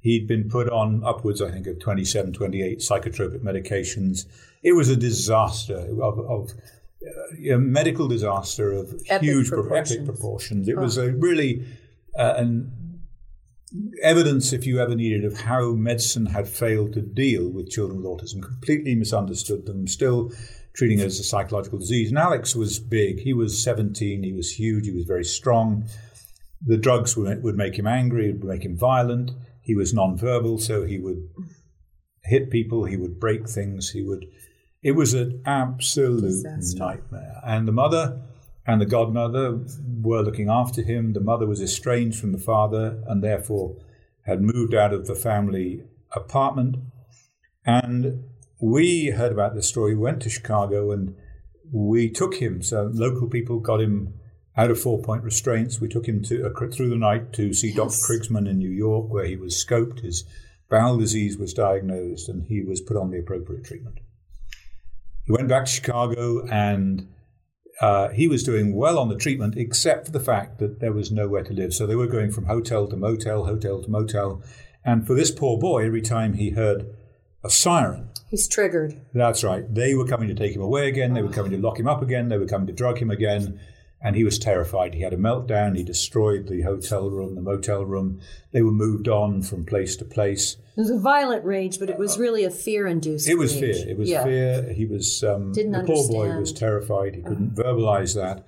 [0.00, 4.26] He'd been put on upwards, I think, of 27, 28 psychotropic medications.
[4.62, 6.50] It was a disaster of, of
[7.04, 9.92] uh, a medical disaster of Epic huge pro- proportions.
[9.92, 10.68] epic proportions.
[10.68, 11.64] It was a really
[12.16, 12.72] uh, an
[14.02, 18.06] evidence, if you ever needed, of how medicine had failed to deal with children with
[18.06, 18.42] autism.
[18.42, 19.86] Completely misunderstood them.
[19.86, 20.30] Still
[20.74, 22.08] treating it as a psychological disease.
[22.08, 23.20] And Alex was big.
[23.20, 24.22] He was 17.
[24.22, 24.86] He was huge.
[24.86, 25.86] He was very strong.
[26.64, 29.32] The drugs would, would make him angry, It would make him violent.
[29.68, 31.28] He was nonverbal, so he would
[32.24, 34.24] hit people, he would break things, he would.
[34.82, 36.78] It was an absolute Disaster.
[36.78, 37.42] nightmare.
[37.46, 38.22] And the mother
[38.66, 39.60] and the godmother
[40.00, 41.12] were looking after him.
[41.12, 43.76] The mother was estranged from the father and therefore
[44.22, 46.76] had moved out of the family apartment.
[47.66, 48.24] And
[48.62, 51.14] we heard about this story, went to Chicago, and
[51.70, 52.62] we took him.
[52.62, 54.14] So local people got him
[54.58, 55.80] out of four point restraints.
[55.80, 57.94] We took him to uh, through the night to see Dr.
[57.94, 60.00] Krigsman in New York, where he was scoped.
[60.00, 60.24] His
[60.68, 64.00] bowel disease was diagnosed, and he was put on the appropriate treatment.
[65.24, 67.08] He went back to Chicago, and
[67.80, 71.12] uh, he was doing well on the treatment, except for the fact that there was
[71.12, 71.72] nowhere to live.
[71.72, 74.42] So they were going from hotel to motel, hotel to motel.
[74.84, 76.86] And for this poor boy, every time he heard
[77.44, 79.00] a siren, He's triggered.
[79.14, 79.72] that's right.
[79.72, 81.14] They were coming to take him away again.
[81.14, 82.28] They were coming to lock him up again.
[82.28, 83.58] They were coming to drug him again.
[84.00, 84.94] And he was terrified.
[84.94, 85.76] He had a meltdown.
[85.76, 88.20] He destroyed the hotel room, the motel room.
[88.52, 90.56] They were moved on from place to place.
[90.76, 93.28] It was a violent rage, but it was really a fear-induced.
[93.28, 93.76] It was rage.
[93.76, 93.88] fear.
[93.88, 94.22] It was yeah.
[94.22, 94.72] fear.
[94.72, 97.16] He was um, Didn't the poor boy was terrified.
[97.16, 98.46] He couldn't verbalize that,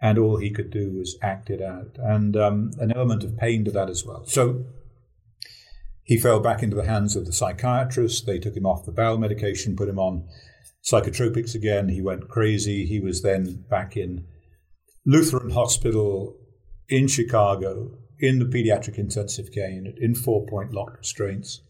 [0.00, 3.64] and all he could do was act it out, and um, an element of pain
[3.64, 4.24] to that as well.
[4.26, 4.64] So
[6.04, 8.26] he fell back into the hands of the psychiatrist.
[8.26, 10.28] They took him off the bowel medication, put him on
[10.84, 11.88] psychotropics again.
[11.88, 12.86] He went crazy.
[12.86, 14.26] He was then back in
[15.06, 16.36] Lutheran Hospital
[16.88, 21.60] in Chicago in the pediatric intensive care unit in four point locked restraints.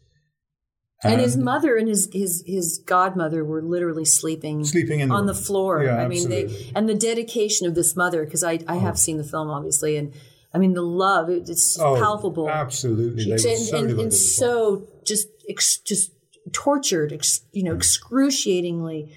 [1.03, 5.27] And his mother and his his his godmother were literally sleeping Sleeping in the on
[5.27, 5.85] the floor.
[5.85, 6.73] Yeah, I mean, they absolutely.
[6.75, 8.97] and the dedication of this mother because I I have oh.
[8.97, 10.15] seen the film obviously, and
[10.55, 12.49] I mean the love it- it's Oh, palpable.
[12.49, 16.13] Absolutely, they and, so and, and so just ex, just
[16.53, 17.77] tortured, ex, you know, mm.
[17.77, 19.13] excruciatingly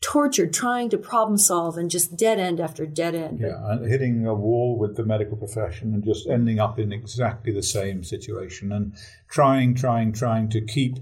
[0.00, 3.40] tortured trying to problem solve and just dead end after dead end.
[3.40, 7.52] Yeah, and hitting a wall with the medical profession and just ending up in exactly
[7.52, 8.94] the same situation and
[9.28, 10.98] trying, trying, trying to keep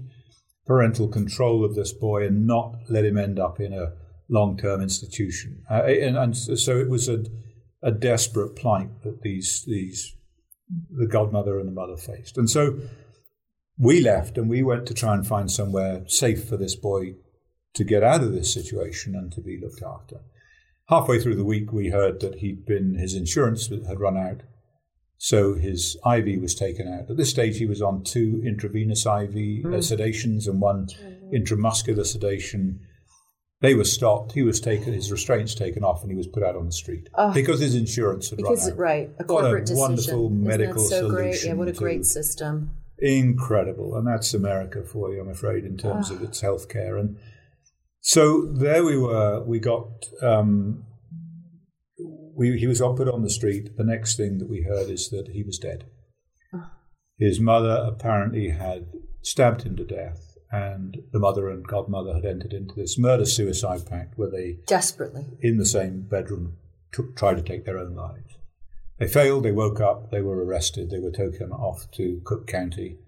[0.65, 3.93] parental control of this boy and not let him end up in a
[4.29, 5.63] long term institution.
[5.69, 7.23] Uh, and, and, so it was a,
[7.83, 10.15] a desperate plight that these, these,
[10.89, 12.37] the godmother and the mother faced.
[12.37, 12.79] And so
[13.77, 17.13] we left and we went to try and find somewhere safe for this boy
[17.73, 20.17] to get out of this situation and to be looked after.
[20.89, 24.41] Halfway through the week, we heard that he'd been his insurance had run out,
[25.17, 27.09] so his IV was taken out.
[27.09, 29.63] At this stage, he was on two intravenous IV mm.
[29.63, 31.33] sedations and one mm.
[31.33, 32.79] intramuscular sedation.
[33.59, 34.33] They were stopped.
[34.33, 37.09] He was taken, his restraints taken off, and he was put out on the street
[37.15, 38.77] oh, because his insurance had because, run out.
[38.77, 39.79] Right, a corporate what a decision.
[39.79, 41.15] wonderful medical Isn't that so solution.
[41.15, 41.43] Great?
[41.43, 42.69] Yeah, what a great system.
[42.99, 46.15] Incredible, and that's America for you, I'm afraid, in terms oh.
[46.15, 46.99] of its healthcare.
[46.99, 47.17] And
[48.07, 49.43] so there we were.
[49.43, 50.05] We got.
[50.21, 50.85] Um,
[52.33, 53.75] we, he was put on the street.
[53.75, 55.83] The next thing that we heard is that he was dead.
[57.19, 58.87] His mother apparently had
[59.21, 64.17] stabbed him to death, and the mother and godmother had entered into this murder-suicide pact
[64.17, 66.55] where they desperately, in the same bedroom,
[66.93, 68.37] took, tried to take their own lives.
[68.99, 69.43] They failed.
[69.43, 70.11] They woke up.
[70.11, 70.91] They were arrested.
[70.91, 72.99] They were taken off to Cook County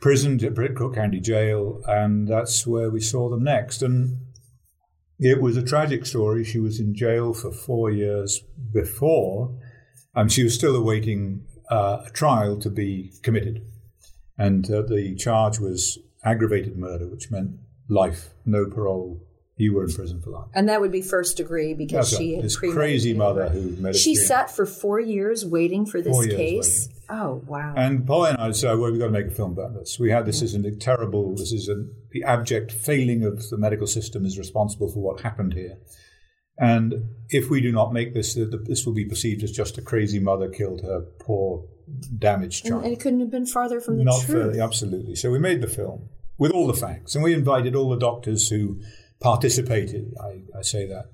[0.00, 3.82] prison, Cook County Jail, and that's where we saw them next.
[3.82, 4.18] And
[5.18, 6.44] it was a tragic story.
[6.44, 9.54] She was in jail for four years before,
[10.14, 13.62] and she was still awaiting uh, a trial to be committed.
[14.38, 17.52] And uh, the charge was aggravated murder, which meant
[17.88, 19.22] life, no parole,
[19.56, 20.48] you were in prison for life.
[20.54, 22.36] And that would be first degree because That's she right.
[22.36, 26.88] had this crazy mother who She sat for four years waiting for this case.
[26.88, 26.95] Waiting.
[27.08, 27.74] Oh wow!
[27.76, 29.98] And Paul and I said, oh, "Well, we've got to make a film about this.
[29.98, 31.36] We had this is a terrible.
[31.36, 35.54] This is a, the abject failing of the medical system is responsible for what happened
[35.54, 35.78] here."
[36.58, 40.18] And if we do not make this, this will be perceived as just a crazy
[40.18, 41.66] mother killed her poor,
[42.18, 42.84] damaged child.
[42.84, 44.58] And it couldn't have been farther from the not truth.
[44.58, 45.16] absolutely.
[45.16, 48.48] So we made the film with all the facts, and we invited all the doctors
[48.48, 48.80] who
[49.20, 51.10] participated, I, I say that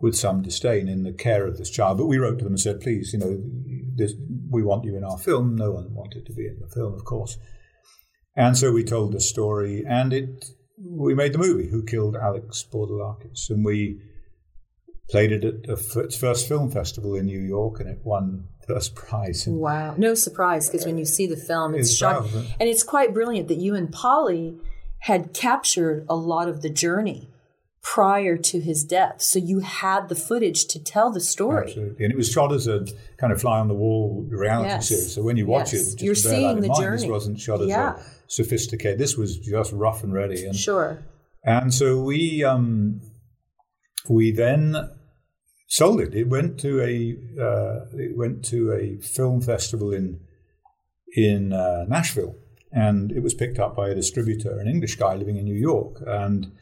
[0.00, 1.96] with some disdain, in the care of this child.
[1.96, 3.40] But we wrote to them and said, please, you know,
[4.50, 5.56] we want you in our film.
[5.56, 7.38] No one wanted to be in the film, of course.
[8.36, 10.44] And so we told the story, and it
[10.78, 13.50] we made the movie, Who Killed Alex Spourdalakis?
[13.50, 14.00] And we
[15.10, 19.46] played it at its first film festival in New York, and it won first prize.
[19.46, 19.94] Wow.
[19.96, 22.46] No surprise, because when you see the film, it's, it's shocking.
[22.58, 24.58] And it's quite brilliant that you and Polly–
[25.02, 27.28] had captured a lot of the journey
[27.82, 29.20] prior to his death.
[29.20, 31.68] So you had the footage to tell the story.
[31.68, 32.04] Absolutely.
[32.04, 32.86] And it was shot as a
[33.18, 34.88] kind of fly on the wall reality yes.
[34.88, 35.14] series.
[35.14, 35.94] So when you watch yes.
[35.94, 37.02] it, you're seeing the mind, journey.
[37.02, 37.96] This wasn't shot as yeah.
[37.96, 38.98] a sophisticated.
[38.98, 40.44] This was just rough and ready.
[40.44, 41.02] And, sure.
[41.44, 43.00] And so we um,
[44.08, 44.76] we then
[45.68, 46.14] sold it.
[46.14, 50.20] It went to a uh, it went to a film festival in
[51.14, 52.36] in uh, Nashville
[52.72, 56.02] and it was picked up by a distributor, an English guy living in New York.
[56.06, 56.52] And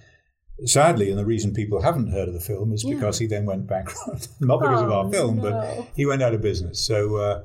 [0.64, 2.94] sadly, and the reason people haven't heard of the film is yeah.
[2.94, 4.28] because he then went bankrupt.
[4.40, 5.42] Not because oh, of our oh, film, no.
[5.42, 6.84] but he went out of business.
[6.84, 7.42] So uh,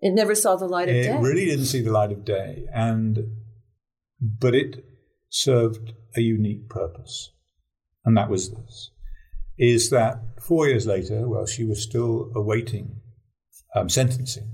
[0.00, 1.14] it never saw the light of it day.
[1.14, 3.18] It really didn't see the light of day, and
[4.20, 4.84] but it
[5.28, 7.32] served a unique purpose,
[8.04, 8.90] and that was this:
[9.58, 13.00] is that four years later, while she was still awaiting
[13.74, 14.52] um, sentencing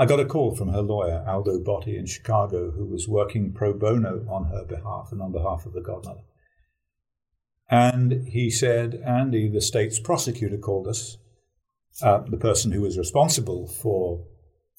[0.00, 3.74] I got a call from her lawyer, Aldo Botti, in Chicago, who was working pro
[3.74, 6.22] bono on her behalf and on behalf of the godmother.
[7.70, 11.18] And he said, Andy, the state's prosecutor called us,
[12.02, 14.24] uh, the person who was responsible for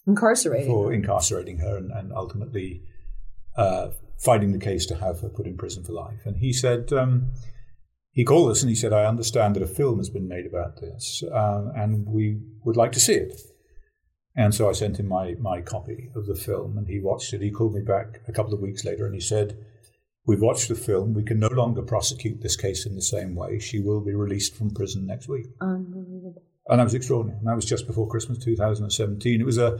[0.06, 0.94] incarcerating for her.
[0.94, 2.82] incarcerating her and, and ultimately
[3.56, 6.20] uh, fighting the case to have her put in prison for life.
[6.26, 7.32] And he said, um,
[8.12, 10.82] he called us and he said, I understand that a film has been made about
[10.82, 13.40] this, uh, and we would like to see it.
[14.36, 17.42] And so I sent him my, my copy of the film and he watched it.
[17.42, 19.58] He called me back a couple of weeks later and he said,
[20.26, 21.14] We've watched the film.
[21.14, 23.60] We can no longer prosecute this case in the same way.
[23.60, 25.48] She will be released from prison next week.
[25.60, 26.44] Unbelievable.
[26.68, 27.40] And that was extraordinary.
[27.40, 29.42] And that was just before Christmas 2017.
[29.42, 29.80] It was a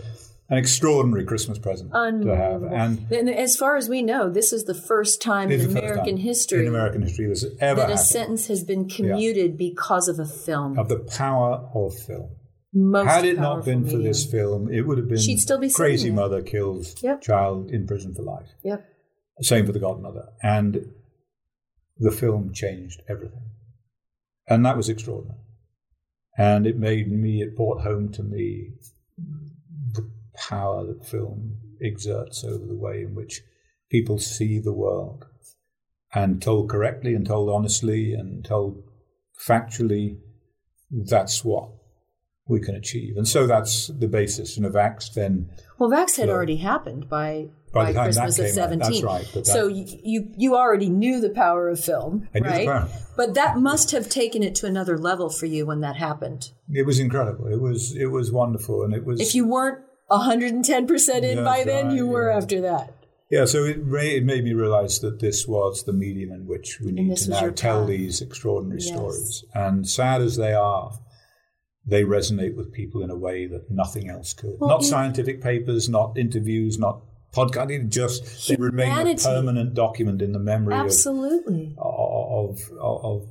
[0.52, 2.64] an extraordinary Christmas present to have.
[2.64, 6.60] And, and, as far as we know, this is the first time in American history
[6.60, 9.58] in American history this ever that a sentence has been commuted yeah.
[9.58, 10.78] because of a film.
[10.78, 12.32] Of the power of film.
[12.74, 15.70] Most Had it not been for this film, it would have been She'd still be
[15.70, 17.22] crazy mother kills yep.
[17.22, 18.48] child in prison for life.
[18.64, 18.86] Yep.
[19.42, 20.30] Same for the godmother.
[20.42, 20.92] And
[21.98, 23.52] the film changed everything.
[24.48, 25.40] And that was extraordinary.
[26.38, 28.72] And it made me, it brought home to me
[29.94, 33.42] the power that film exerts over the way in which
[33.90, 35.26] people see the world
[36.14, 38.84] and told correctly and told honestly and told
[39.40, 40.18] factually,
[40.90, 41.70] that's what
[42.52, 43.18] we can achieve.
[43.18, 44.58] And so that's the basis.
[44.58, 45.50] And Vax then.
[45.80, 48.90] Well, Vax had already happened by by, by the time Christmas that of came out,
[48.92, 49.02] 17.
[49.02, 49.46] that's right.
[49.48, 52.90] So you, you you already knew the power of film, I knew the right?
[53.16, 56.52] But that must have taken it to another level for you when that happened.
[56.70, 57.48] it was incredible.
[57.48, 59.22] It was it was wonderful, and it was.
[59.22, 59.80] If you weren't
[60.12, 62.38] 110% in by then, right, you were yeah.
[62.38, 62.94] after that.
[63.30, 66.92] Yeah, so it, it made me realize that this was the medium in which we
[66.92, 68.90] need to now tell these extraordinary Yes.
[68.90, 69.46] stories.
[69.54, 70.92] And sad as they are,
[71.86, 74.58] they resonate with people in a way that nothing else could.
[74.60, 77.02] Well, not scientific papers, not interviews, not
[77.34, 81.76] podcasting, just they remain a permanent document in the memory of, Absolutely.
[81.78, 83.30] of, of, of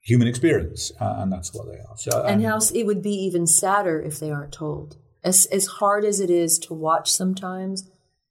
[0.00, 0.92] human experience.
[1.00, 1.96] Uh, and that's what they are.
[1.96, 4.96] So, And how it would be even sadder if they aren't told.
[5.22, 7.88] As as hard as it is to watch sometimes,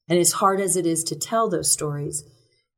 [0.07, 2.23] and as hard as it is to tell those stories,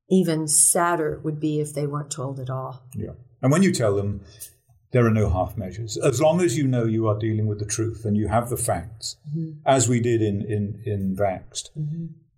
[0.09, 2.83] even sadder would be if they weren't told at all.
[2.95, 3.11] Yeah.
[3.41, 4.21] And when you tell them,
[4.95, 5.97] there are no half measures.
[5.97, 8.55] As long as you know you are dealing with the truth and you have the
[8.55, 9.17] facts,
[9.65, 11.69] as we did in, in, in Vaxxed,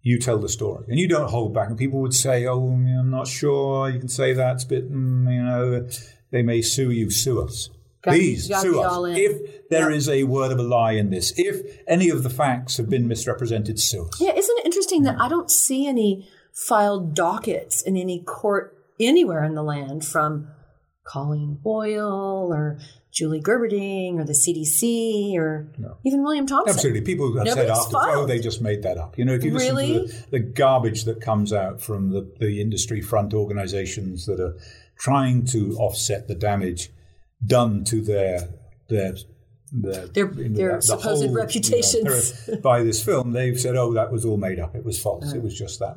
[0.02, 1.70] you tell the story and you don't hold back.
[1.70, 3.92] And people would say, oh, I'm not sure.
[3.92, 4.56] You can say that.
[4.56, 5.88] It's a bit, mm, you know,
[6.32, 7.12] they may sue you.
[7.12, 7.70] Sue us.
[8.02, 9.16] Please gotta sue us.
[9.16, 12.78] If there is a word of a lie in this, if any of the facts
[12.78, 14.20] have been misrepresented, sue us.
[14.20, 19.44] Yeah, isn't it interesting that I don't see any filed dockets in any court anywhere
[19.44, 20.48] in the land from
[21.12, 22.80] Coleen Boyle or
[23.12, 25.72] Julie Gerberding or the CDC or
[26.06, 26.76] even William Thompson.
[26.76, 27.02] Absolutely.
[27.02, 29.18] People have said Nobody's after, oh, they just made that up.
[29.18, 29.94] You know, if you listen Really?
[29.94, 34.56] to the, the garbage that comes out from the, the industry front organizations that are
[35.00, 36.92] trying to offset the damage
[37.46, 38.50] done to their
[38.90, 39.16] their
[39.72, 42.50] their, Their- you know, their the- the supposed whole, you know, reputations.
[42.64, 44.76] by this film, they've said, "Oh, that was all made up.
[44.76, 45.34] It was false.
[45.34, 45.42] It uh.
[45.42, 45.96] was just that."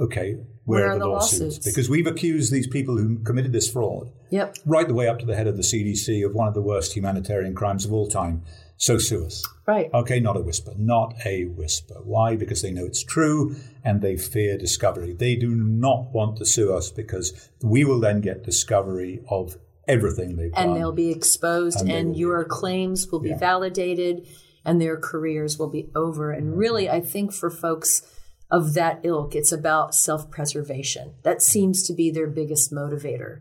[0.00, 1.40] Okay, where, Where are the, lawsuits?
[1.42, 1.66] lawsuits?
[1.66, 4.56] Because we've accused these people who committed this fraud Yep.
[4.66, 6.94] right the way up to the head of the CDC of one of the worst
[6.94, 8.42] humanitarian crimes of all time.
[8.80, 9.42] So sue us.
[9.66, 9.90] Right.
[9.92, 10.70] Okay, not a whisper.
[10.78, 11.96] Not a whisper.
[12.04, 12.36] Why?
[12.36, 15.14] Because they know it's true and they fear discovery.
[15.14, 19.56] They do not want to sue us because we will then get discovery of
[19.88, 20.74] everything they've and done.
[20.74, 23.38] they'll be exposed And and will be your claims will be Yeah.
[23.38, 24.26] validated
[24.64, 28.02] and their careers will be over and really i think for folks
[28.50, 33.40] of that ilk it's about self-preservation that seems to be their biggest motivator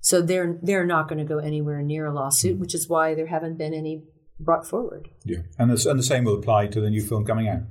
[0.00, 3.26] so they're they're not going to go anywhere near a lawsuit which is why there
[3.26, 4.02] haven't been any
[4.40, 5.38] brought forward yeah.
[5.58, 7.62] and, the, and the same will apply to the new film coming out.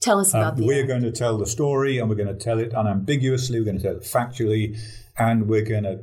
[0.00, 2.44] tell us about Um, the we're going to tell the story and we're going to
[2.48, 4.78] tell it unambiguously, we're going to tell it factually,
[5.18, 6.00] and we're going to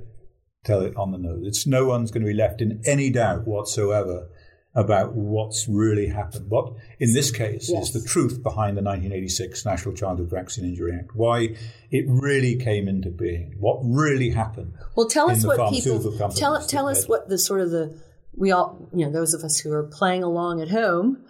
[0.63, 1.43] tell it on the nose.
[1.45, 4.27] It's no one's going to be left in any doubt whatsoever
[4.73, 6.49] about what's really happened.
[6.49, 7.87] What, in this case, Yes.
[7.87, 11.55] is the truth behind the 1986 National Childhood Vaccine Injury Act, why
[11.89, 14.73] it really came into being, what really happened.
[14.95, 15.99] Well, tell us what people
[16.31, 17.99] tell tell us what the sort of the
[18.33, 21.25] we all you know those of us who are playing along at home.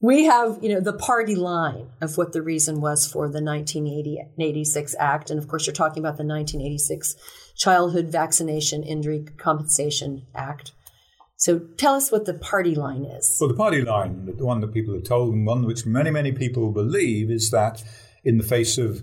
[0.00, 4.94] We have you know the party line of what the reason was for the 1986
[5.00, 7.16] Act, and of course you're talking about the 1986
[7.58, 10.72] Childhood Vaccination Injury Compensation Act.
[11.36, 13.36] So tell us what the party line is.
[13.40, 16.32] Well, the party line, the one that people are told, and one which many, many
[16.32, 17.82] people believe, is that
[18.24, 19.02] in the face of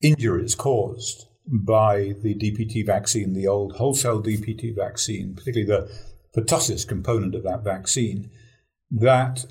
[0.00, 5.90] injuries caused by the DPT vaccine, the old wholesale DPT vaccine, particularly the
[6.36, 8.30] pertussis component of that vaccine,
[8.90, 9.44] that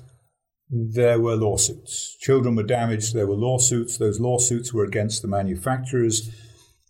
[0.70, 2.16] there were lawsuits.
[2.20, 3.98] Children were damaged, there were lawsuits.
[3.98, 6.30] Those lawsuits were against the manufacturers,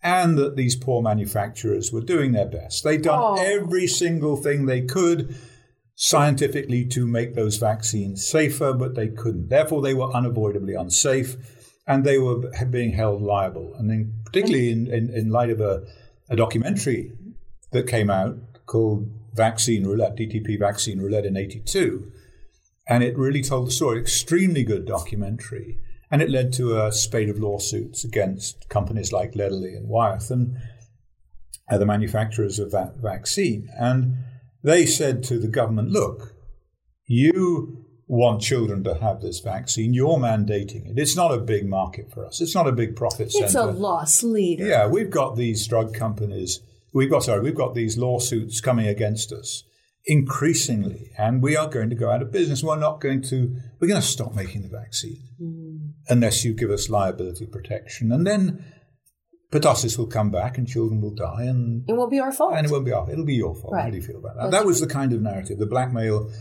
[0.03, 2.83] and that these poor manufacturers were doing their best.
[2.83, 3.35] They'd done Oh.
[3.41, 5.35] every single thing they could
[5.95, 9.49] scientifically to make those vaccines safer, but they couldn't.
[9.49, 11.37] Therefore, they were unavoidably unsafe,
[11.87, 13.73] and they were being held liable.
[13.75, 15.83] And then, particularly in, in, in light of a,
[16.29, 17.11] a documentary
[17.71, 22.11] that came out called Vaccine Roulette, DTP Vaccine Roulette in 82,
[22.87, 23.99] and it really told the story.
[23.99, 25.77] Extremely good documentary.
[26.13, 30.57] And it led to a spate of lawsuits against companies like Lederle and Wyeth and
[31.71, 33.67] uh, the manufacturers of that vaccine.
[33.79, 34.17] And
[34.63, 36.35] they said to the government, look,
[37.07, 40.99] you want children to have this vaccine, you're mandating it.
[40.99, 43.45] It's not a big market for us, it's not a big profit center.
[43.45, 44.67] It's a loss leader.
[44.67, 46.59] Yeah, we've got these drug companies.
[46.93, 49.63] We've got sorry, we've got these lawsuits coming against us
[50.05, 52.61] increasingly, and we are going to go out of business.
[52.61, 53.55] We're not going to.
[53.79, 55.72] We're going to stop making the vaccine
[56.09, 58.65] unless you give us liability protection, and then
[59.51, 62.53] pertussis will come back, and children will die, and It won't be our fault.
[62.55, 63.09] and it won't be our.
[63.11, 63.75] It'll be your fault.
[63.75, 64.51] How do you feel about that?
[64.51, 66.31] That's that was the kind of narrative, the blackmail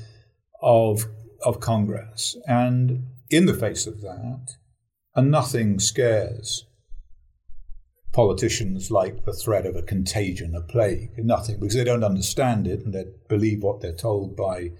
[0.62, 1.06] of
[1.44, 4.56] of Congress, and in the face of that,
[5.14, 6.64] and nothing scares
[8.12, 12.84] politicians like the threat of a contagion, a plague, nothing, because they don't understand it
[12.84, 14.70] and they believe what they're told by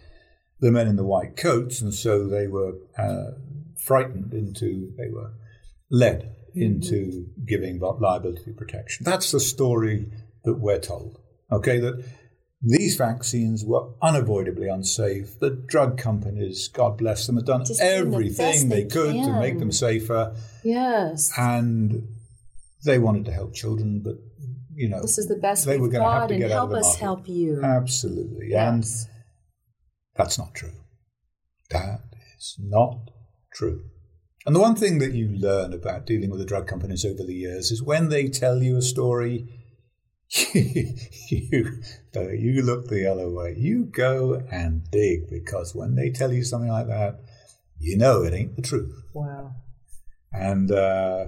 [0.61, 3.31] the men in the white coats, and so they were uh,
[3.85, 5.33] frightened into, they were
[5.91, 9.05] led into giving liability protection.
[9.05, 10.11] That's the story
[10.45, 11.19] that we're told.
[11.51, 12.05] Okay, that
[12.63, 15.39] these vaccines were unavoidably unsafe.
[15.41, 19.41] The drug companies, God bless them, have done Just everything the they, they could to
[19.41, 20.35] make them safer.
[20.63, 21.33] Yes.
[21.37, 22.09] And
[22.85, 24.17] they wanted to help children, but
[24.75, 26.77] you know, this is the best they were going to have to get help out
[26.77, 27.63] of the us help you.
[27.63, 28.73] Absolutely, yes.
[28.73, 28.85] and
[30.17, 30.73] that's not true.
[31.71, 32.01] That
[32.39, 33.11] is not
[33.55, 33.85] true.
[34.45, 37.35] And the one thing that you learn about dealing with the drug companies over the
[37.35, 39.47] years is when they tell you a story,
[40.55, 43.55] you, you look the other way.
[43.57, 47.21] You go and dig because when they tell you something like that,
[47.79, 48.95] you know it ain't the truth.
[49.13, 49.55] Wow.
[50.33, 51.27] And uh,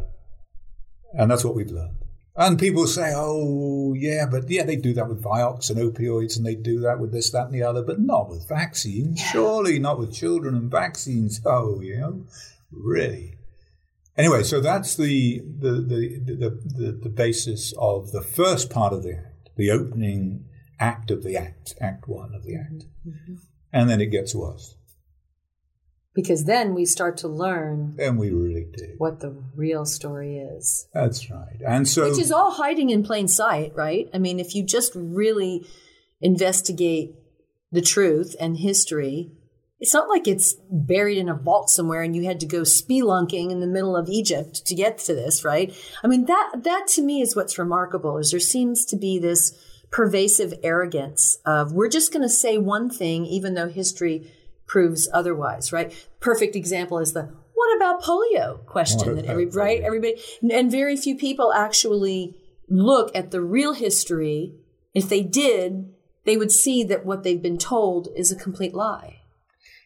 [1.12, 2.03] and that's what we've learned.
[2.36, 6.44] And people say, oh, yeah, but yeah, they do that with Vioxx and opioids and
[6.44, 9.20] they do that with this, that, and the other, but not with vaccines.
[9.20, 9.30] Yeah.
[9.30, 11.40] Surely not with children and vaccines.
[11.46, 12.26] Oh, you know,
[12.72, 13.34] really.
[14.16, 19.02] Anyway, so that's the the, the, the, the, the basis of the first part of
[19.02, 20.46] the act, the opening
[20.80, 22.86] act of the act, act one of the act.
[23.06, 23.34] Mm-hmm.
[23.72, 24.74] And then it gets worse
[26.14, 30.88] because then we start to learn and we really do what the real story is.
[30.94, 31.60] That's right.
[31.66, 34.08] And so which is all hiding in plain sight right?
[34.14, 35.66] I mean if you just really
[36.20, 37.14] investigate
[37.72, 39.32] the truth and history
[39.80, 43.50] it's not like it's buried in a vault somewhere and you had to go spelunking
[43.50, 45.76] in the middle of Egypt to get to this, right?
[46.02, 49.52] I mean that that to me is what's remarkable is there seems to be this
[49.90, 54.32] pervasive arrogance of we're just going to say one thing even though history
[54.66, 55.92] proves otherwise, right?
[56.20, 61.16] Perfect example is the what about polio question that every, right everybody and very few
[61.16, 62.36] people actually
[62.68, 64.54] look at the real history.
[64.94, 65.92] If they did,
[66.24, 69.20] they would see that what they've been told is a complete lie.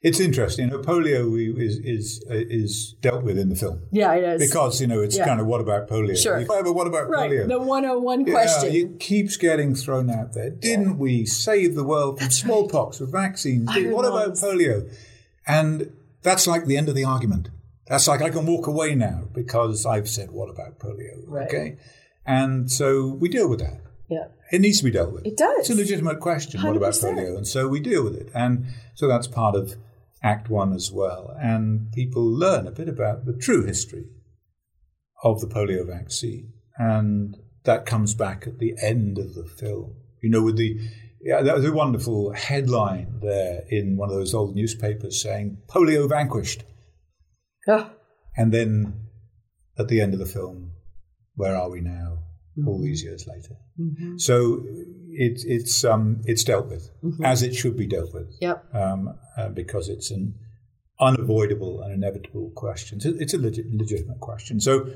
[0.01, 0.70] It's interesting.
[0.70, 3.82] Polio is is uh, is dealt with in the film.
[3.90, 5.26] Yeah, it is because you know it's yeah.
[5.26, 6.16] kind of what about polio?
[6.16, 6.44] Sure.
[6.46, 7.30] but what about right.
[7.30, 7.49] polio?
[7.49, 8.72] The one hundred and one question.
[8.72, 10.51] Yeah, it keeps getting thrown out there.
[10.51, 10.94] Didn't yeah.
[10.94, 13.68] we save the world from smallpox with vaccines?
[13.68, 14.88] What about polio?
[15.46, 15.92] And
[16.22, 17.51] that's like the end of the argument.
[17.88, 21.24] That's like I can walk away now because I've said what about polio?
[21.26, 21.49] Right.
[21.49, 21.76] Okay,
[22.24, 23.80] and so we deal with that.
[24.09, 24.28] Yeah.
[24.51, 25.26] It needs to be dealt with.
[25.26, 25.59] It does.
[25.61, 26.61] It's a legitimate question.
[26.61, 26.64] 100%.
[26.64, 27.36] What about polio?
[27.36, 28.30] And so we deal with it.
[28.34, 29.76] And so that's part of
[30.22, 31.34] Act One as well.
[31.40, 34.06] And people learn a bit about the true history
[35.22, 36.52] of the polio vaccine.
[36.76, 39.94] And that comes back at the end of the film.
[40.22, 40.78] You know, with the
[41.20, 46.08] yeah, that was a wonderful headline there in one of those old newspapers saying polio
[46.08, 46.64] vanquished.
[47.66, 47.90] Oh.
[48.36, 49.08] And then
[49.76, 50.72] at the end of the film,
[51.34, 52.18] where are we now?
[52.56, 52.68] Mm-hmm.
[52.68, 53.56] All these years later.
[53.80, 54.18] Mm-hmm.
[54.18, 54.64] So
[55.18, 57.24] it, it's um, it's dealt with mm-hmm.
[57.24, 58.34] as it should be dealt with.
[58.40, 58.74] Yep.
[58.74, 60.34] Um, uh, because it's an
[61.00, 62.98] unavoidable and inevitable question.
[62.98, 64.60] It's a, it's a legit, legitimate question.
[64.60, 64.90] So.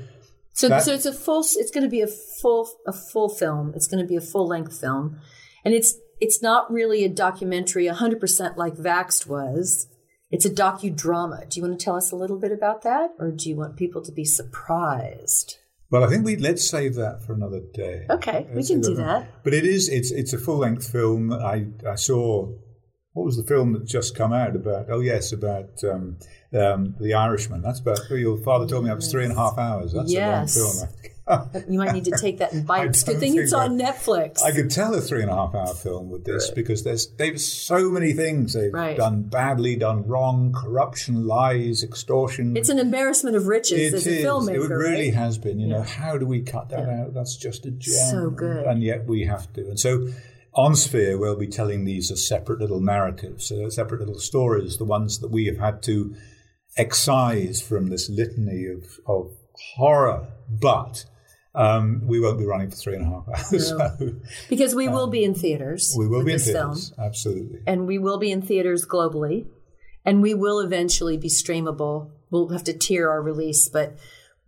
[0.55, 1.39] So, that, so it's a full.
[1.41, 3.73] It's going to be a full a full film.
[3.75, 5.19] It's going to be a full length film,
[5.65, 9.87] and it's it's not really a documentary, hundred percent like Vaxxed was.
[10.29, 11.49] It's a docudrama.
[11.49, 13.77] Do you want to tell us a little bit about that, or do you want
[13.77, 15.57] people to be surprised?
[15.93, 18.07] Well, I think we let's save that for another day.
[18.09, 19.43] Okay, we can do that.
[19.43, 21.31] But it is it's it's a full length film.
[21.31, 22.51] I I saw
[23.11, 24.87] what was the film that just come out about?
[24.89, 26.17] Oh yes, about um,
[26.51, 27.61] um, the Irishman.
[27.61, 29.93] That's about your father told me that was three and a half hours.
[29.93, 30.57] That's yes.
[30.57, 31.12] a long film.
[31.69, 33.03] you might need to take that in bites.
[33.03, 34.43] Good thing it's on Netflix.
[34.43, 36.55] I could tell a three and a half hour film with this right.
[36.55, 38.97] because there's they've so many things they've right.
[38.97, 42.57] done badly, done wrong, corruption, lies, extortion.
[42.57, 44.23] It's an embarrassment of riches it as is.
[44.23, 44.69] a filmmaker.
[44.69, 45.13] It really right?
[45.13, 45.59] has been.
[45.59, 45.77] You yeah.
[45.77, 47.03] know, how do we cut that yeah.
[47.03, 47.13] out?
[47.13, 47.93] That's just a gem.
[48.09, 48.65] So good.
[48.65, 49.61] And yet we have to.
[49.61, 50.09] And so
[50.53, 54.85] on Sphere, we'll be telling these as separate little narratives, uh, separate little stories, the
[54.85, 56.15] ones that we have had to
[56.77, 59.31] excise from this litany of, of
[59.75, 60.27] horror.
[60.49, 61.05] But
[61.55, 63.71] um, we won't be running for three and a half hours.
[63.71, 63.77] No.
[63.99, 64.15] So,
[64.49, 65.95] because we will um, be in theaters.
[65.97, 67.59] We will be in theaters, film, absolutely.
[67.67, 69.47] And we will be in theaters globally.
[70.05, 72.11] And we will eventually be streamable.
[72.29, 73.95] We'll have to tier our release, but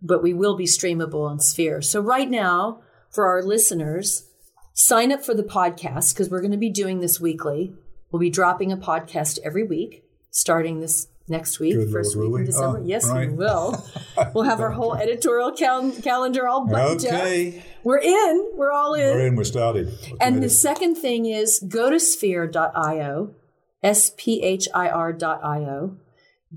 [0.02, 1.80] but we will be streamable on Sphere.
[1.80, 4.28] So right now, for our listeners,
[4.74, 7.72] sign up for the podcast because we're going to be doing this weekly.
[8.10, 10.04] We'll be dropping a podcast every week
[10.36, 12.78] starting this next week, Good first Lord, week in December.
[12.78, 13.28] Oh, yes, right.
[13.28, 13.84] we will.
[14.32, 17.58] We'll have our whole editorial cal- calendar all buttoned okay.
[17.58, 17.64] up.
[17.84, 18.50] We're in.
[18.54, 19.14] We're all in.
[19.14, 19.36] We're in.
[19.36, 19.88] We're started.
[19.88, 23.34] We're and the second thing is go to sphere.io,
[23.82, 25.96] S P H I R.io,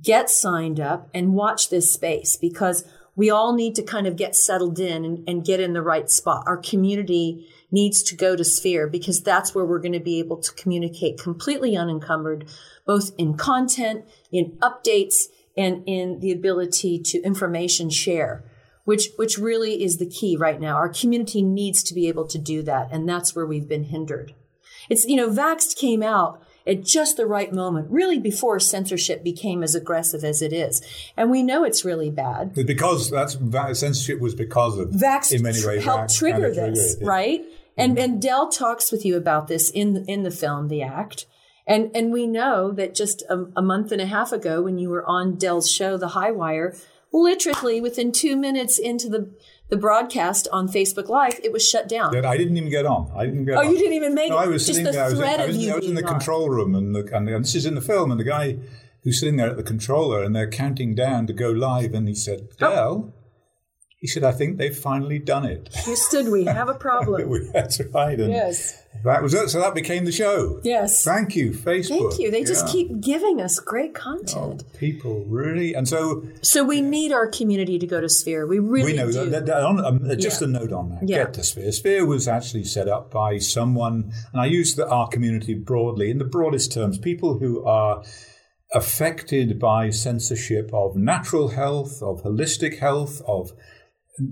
[0.01, 4.35] get signed up and watch this space because we all need to kind of get
[4.35, 6.45] settled in and, and get in the right spot.
[6.47, 10.37] Our community needs to go to Sphere because that's where we're going to be able
[10.37, 12.49] to communicate completely unencumbered,
[12.85, 15.25] both in content, in updates,
[15.57, 18.43] and in the ability to information share
[18.89, 20.73] which which really is the key right now.
[20.73, 24.33] Our community needs to be able to do that, and that's where we've been hindered.
[24.89, 29.61] It's you know, Vaxxed came out at just the right moment, really before censorship became
[29.61, 30.81] as aggressive as it is,
[31.15, 32.55] and we know it's really bad.
[32.55, 33.37] Because that's
[33.79, 37.07] censorship was because of Vaxxed in many ways helped trigger trigger this, it, yeah.
[37.07, 37.45] right?
[37.79, 41.25] And and Del talks with you about this in in the film, The Act.
[41.67, 44.89] And, and we know that just a, a month and a half ago, when you
[44.89, 46.75] were on Del's show, The High Wire,
[47.13, 49.31] literally within two minutes into the
[49.69, 52.11] the broadcast on Facebook Live, it was shut down.
[52.11, 53.11] That I didn't even get on.
[53.15, 53.69] I didn't get Oh, on.
[53.71, 54.45] you didn't even make No, it.
[54.45, 55.03] I was Just sitting the there.
[55.03, 56.11] I was, in, I was, I was in the on.
[56.13, 58.57] control room, and, the, and, and this is in the film, and the guy
[59.03, 62.15] who's sitting there at the controller, and they're counting down to go live, and he
[62.15, 63.13] said, Oh.
[63.99, 67.29] "Del," he said, "I think they've finally done it." Houston, we have a problem.
[67.53, 68.19] That's right.
[68.19, 68.81] And yes.
[69.03, 69.49] that was it.
[69.49, 70.59] So that became the show.
[70.63, 71.03] Yes.
[71.03, 72.09] Thank you, Facebook.
[72.11, 72.31] Thank you.
[72.31, 74.63] They just keep giving us great Oh, content.
[74.79, 78.47] people really, and so So we need our community to go to Sphere.
[78.47, 79.29] We really we know do.
[79.29, 80.47] that, that- on, um, just Yeah.
[80.47, 80.99] a note on that.
[81.07, 81.23] Yeah.
[81.25, 81.71] Get to Sphere.
[81.71, 86.17] Sphere was actually set up by someone, and I use the, our community broadly in
[86.17, 86.97] the broadest terms.
[86.97, 88.03] People who are
[88.73, 93.51] affected by censorship of natural health, of holistic health, of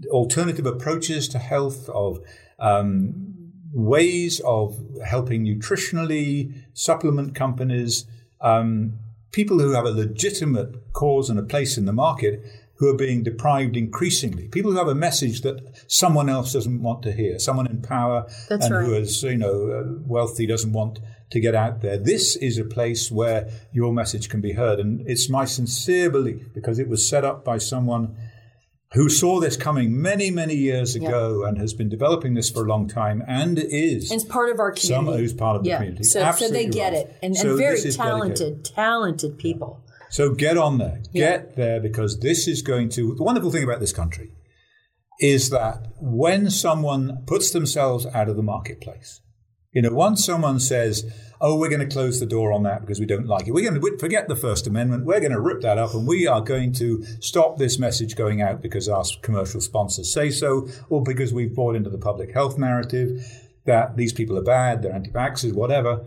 [0.10, 2.20] alternative approaches to health, of
[2.60, 8.06] um, ways of helping nutritionally, supplement companies,
[8.42, 8.94] um,
[9.32, 12.44] people who have a legitimate cause and a place in the market
[12.78, 14.48] who are being deprived increasingly.
[14.50, 18.26] People who have a message that someone else doesn't want to hear, someone in power
[18.50, 19.02] That's and who right.
[19.02, 21.00] is, you know, uh, wealthy doesn't want
[21.32, 21.98] to get out there.
[21.98, 24.80] This is a place where your message can be heard.
[24.80, 28.16] And it's my sincere belief because it was set up by someone
[28.94, 32.70] who saw this coming many, many years ago and has been developing this for a
[32.70, 34.88] long time and is and it's part of our community.
[34.88, 35.78] someone who's part of the yeah.
[35.78, 36.04] community.
[36.04, 37.06] So, so they get right.
[37.06, 37.18] it.
[37.22, 37.98] And, So and very dedicated.
[37.98, 39.84] talented, talented people.
[40.10, 41.32] So get on there, Yeah.
[41.32, 43.14] get there, because this is going to.
[43.16, 44.32] The wonderful thing about this country
[45.20, 49.20] is that when someone puts themselves out of the marketplace,
[49.78, 51.06] you know, once someone says,
[51.40, 53.70] "Oh, we're going to close the door on that because we don't like it," we're
[53.70, 55.06] going to forget the First Amendment.
[55.06, 58.42] We're going to rip that up, and we are going to stop this message going
[58.42, 62.58] out because our commercial sponsors say so, or because we've bought into the public health
[62.58, 63.24] narrative
[63.66, 66.04] that these people are bad, they're anti-vaxxers, whatever.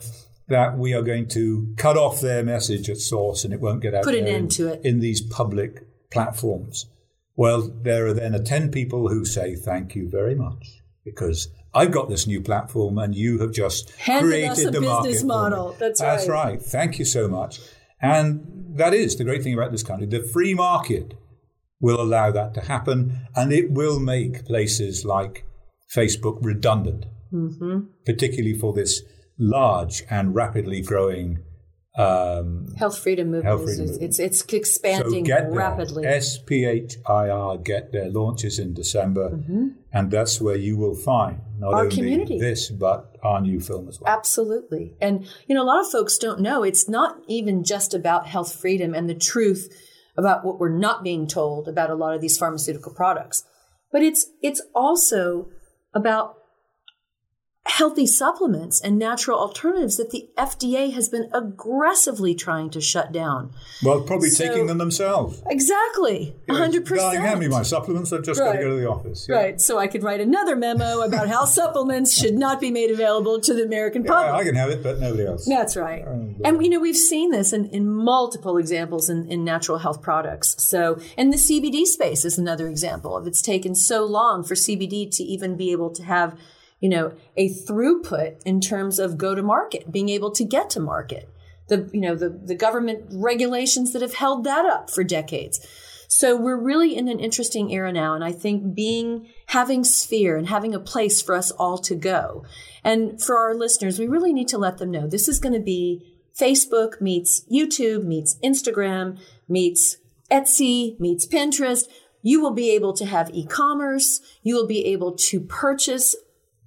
[0.49, 3.95] That we are going to cut off their message at source, and it won't get
[3.95, 4.81] out Put an there end in, to it.
[4.85, 6.87] in these public platforms.
[7.37, 11.93] Well, there are then a 10 people who say thank you very much because I've
[11.93, 15.77] got this new platform and you have just Handed created us a the business model.
[15.79, 16.09] That's right.
[16.09, 16.45] That's right.
[16.53, 16.63] right.
[16.63, 17.61] Thank you so much.
[18.03, 18.47] And
[18.77, 20.07] that is the great thing about this country.
[20.07, 21.15] The free market
[21.81, 25.45] will allow that to happen and it will make places like
[25.95, 27.81] Facebook redundant, Mm-hmm.
[28.05, 29.03] particularly for this
[29.39, 31.39] large and rapidly growing
[31.97, 34.33] um, Health freedom movement Health is freedom it's, movement.
[34.33, 36.05] it's expanding so get rapidly.
[36.05, 39.41] SPHIR get their launches in December,
[39.93, 41.75] and that's where you will find not Mm-hmm.
[41.75, 42.39] Our only community.
[42.39, 44.13] this but our new film as well.
[44.13, 44.95] Absolutely.
[45.01, 48.55] And, you know, a lot of folks don't know it's not even just about health
[48.55, 49.69] freedom and the truth
[50.17, 53.45] about what we're not being told about a lot of these pharmaceutical products,
[53.93, 55.49] but it's, it's also
[55.95, 56.37] about
[57.67, 63.53] healthy supplements and natural alternatives that the FDA has been aggressively trying to shut down.
[63.85, 65.43] Well, probably So- taking them themselves.
[65.49, 66.35] Exactly.
[66.49, 68.13] A hundred Darling, hand me my supplements.
[68.13, 69.27] I've just got to go to the office.
[69.29, 69.37] Yeah.
[69.37, 69.61] Right.
[69.61, 73.55] So I could write another memo about how supplements should not be made available to
[73.55, 74.35] the American Yeah, public.
[74.35, 75.45] I can have it, but nobody else.
[75.47, 76.05] That's right.
[76.07, 80.01] Oh, And you know, we've seen this in, in multiple examples in, in natural health
[80.01, 80.57] products.
[80.67, 85.15] So, and the CBD space is another example of it's taken so long for CBD
[85.17, 86.39] to even be able to have,
[86.81, 90.81] you know, a throughput in terms of go to market, being able to get to
[90.81, 91.29] market.
[91.69, 95.65] The, you know, the, the government regulations that have held that up for decades.
[96.09, 98.15] So we're really in an interesting era now.
[98.15, 102.45] And I think being, having sphere and having a place for us all to go.
[102.83, 105.61] And for our listeners, we really need to let them know this is going to
[105.61, 109.19] be Facebook meets YouTube meets Instagram
[109.49, 109.99] meets
[110.31, 111.85] Etsy meets Pinterest.
[112.23, 114.21] You will be able to have e-commerce.
[114.43, 116.17] You will be able to purchase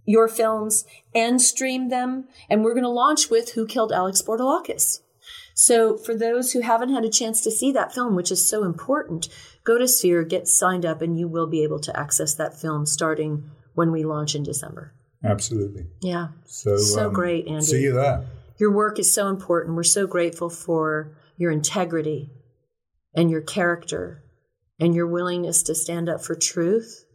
[0.06, 2.26] your films and stream them.
[2.50, 5.00] And we're going to launch with Who Killed Alex Spourdalakis.
[5.54, 8.64] So for those who haven't had a chance to see that film, which is so
[8.64, 9.30] important,
[9.64, 12.86] go to Sphere, get signed up, and you will be able to access that film
[12.86, 14.94] starting when we launch in December.
[15.24, 15.86] Absolutely.
[16.02, 16.30] Yeah.
[16.46, 17.66] So, So um, great, Andy.
[17.66, 18.26] See you there.
[18.60, 19.76] Your work is so important.
[19.76, 22.32] We're so grateful for your integrity
[23.16, 24.24] and your character
[24.80, 27.06] and your willingness to stand up for truth,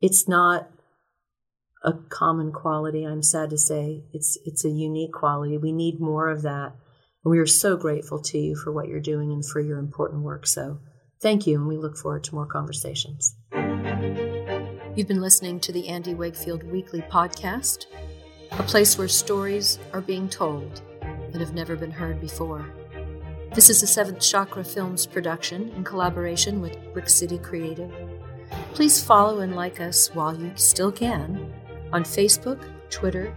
[0.00, 0.68] it's not
[1.82, 4.04] a common quality, I'm sad to say.
[4.12, 5.58] It's it's a unique quality.
[5.58, 6.72] We need more of that.
[7.24, 10.22] And we are so grateful to you for what you're doing and for your important
[10.22, 10.46] work.
[10.46, 10.80] So
[11.20, 13.36] thank you, and we look forward to more conversations.
[14.94, 17.86] You've been listening to the Andy Wakefield Weekly Podcast,
[18.52, 20.80] a place where stories are being told
[21.32, 22.72] that have never been heard before.
[23.54, 27.92] This is a Seventh Chakra Films production in collaboration with Brick City Creative.
[28.72, 31.45] Please follow and like us while you still can
[31.96, 33.34] on Facebook, Twitter,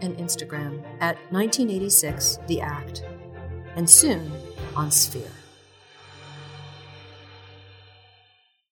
[0.00, 3.04] and Instagram at 1986 The Act,
[3.76, 4.28] and soon
[4.74, 5.41] on Sphere.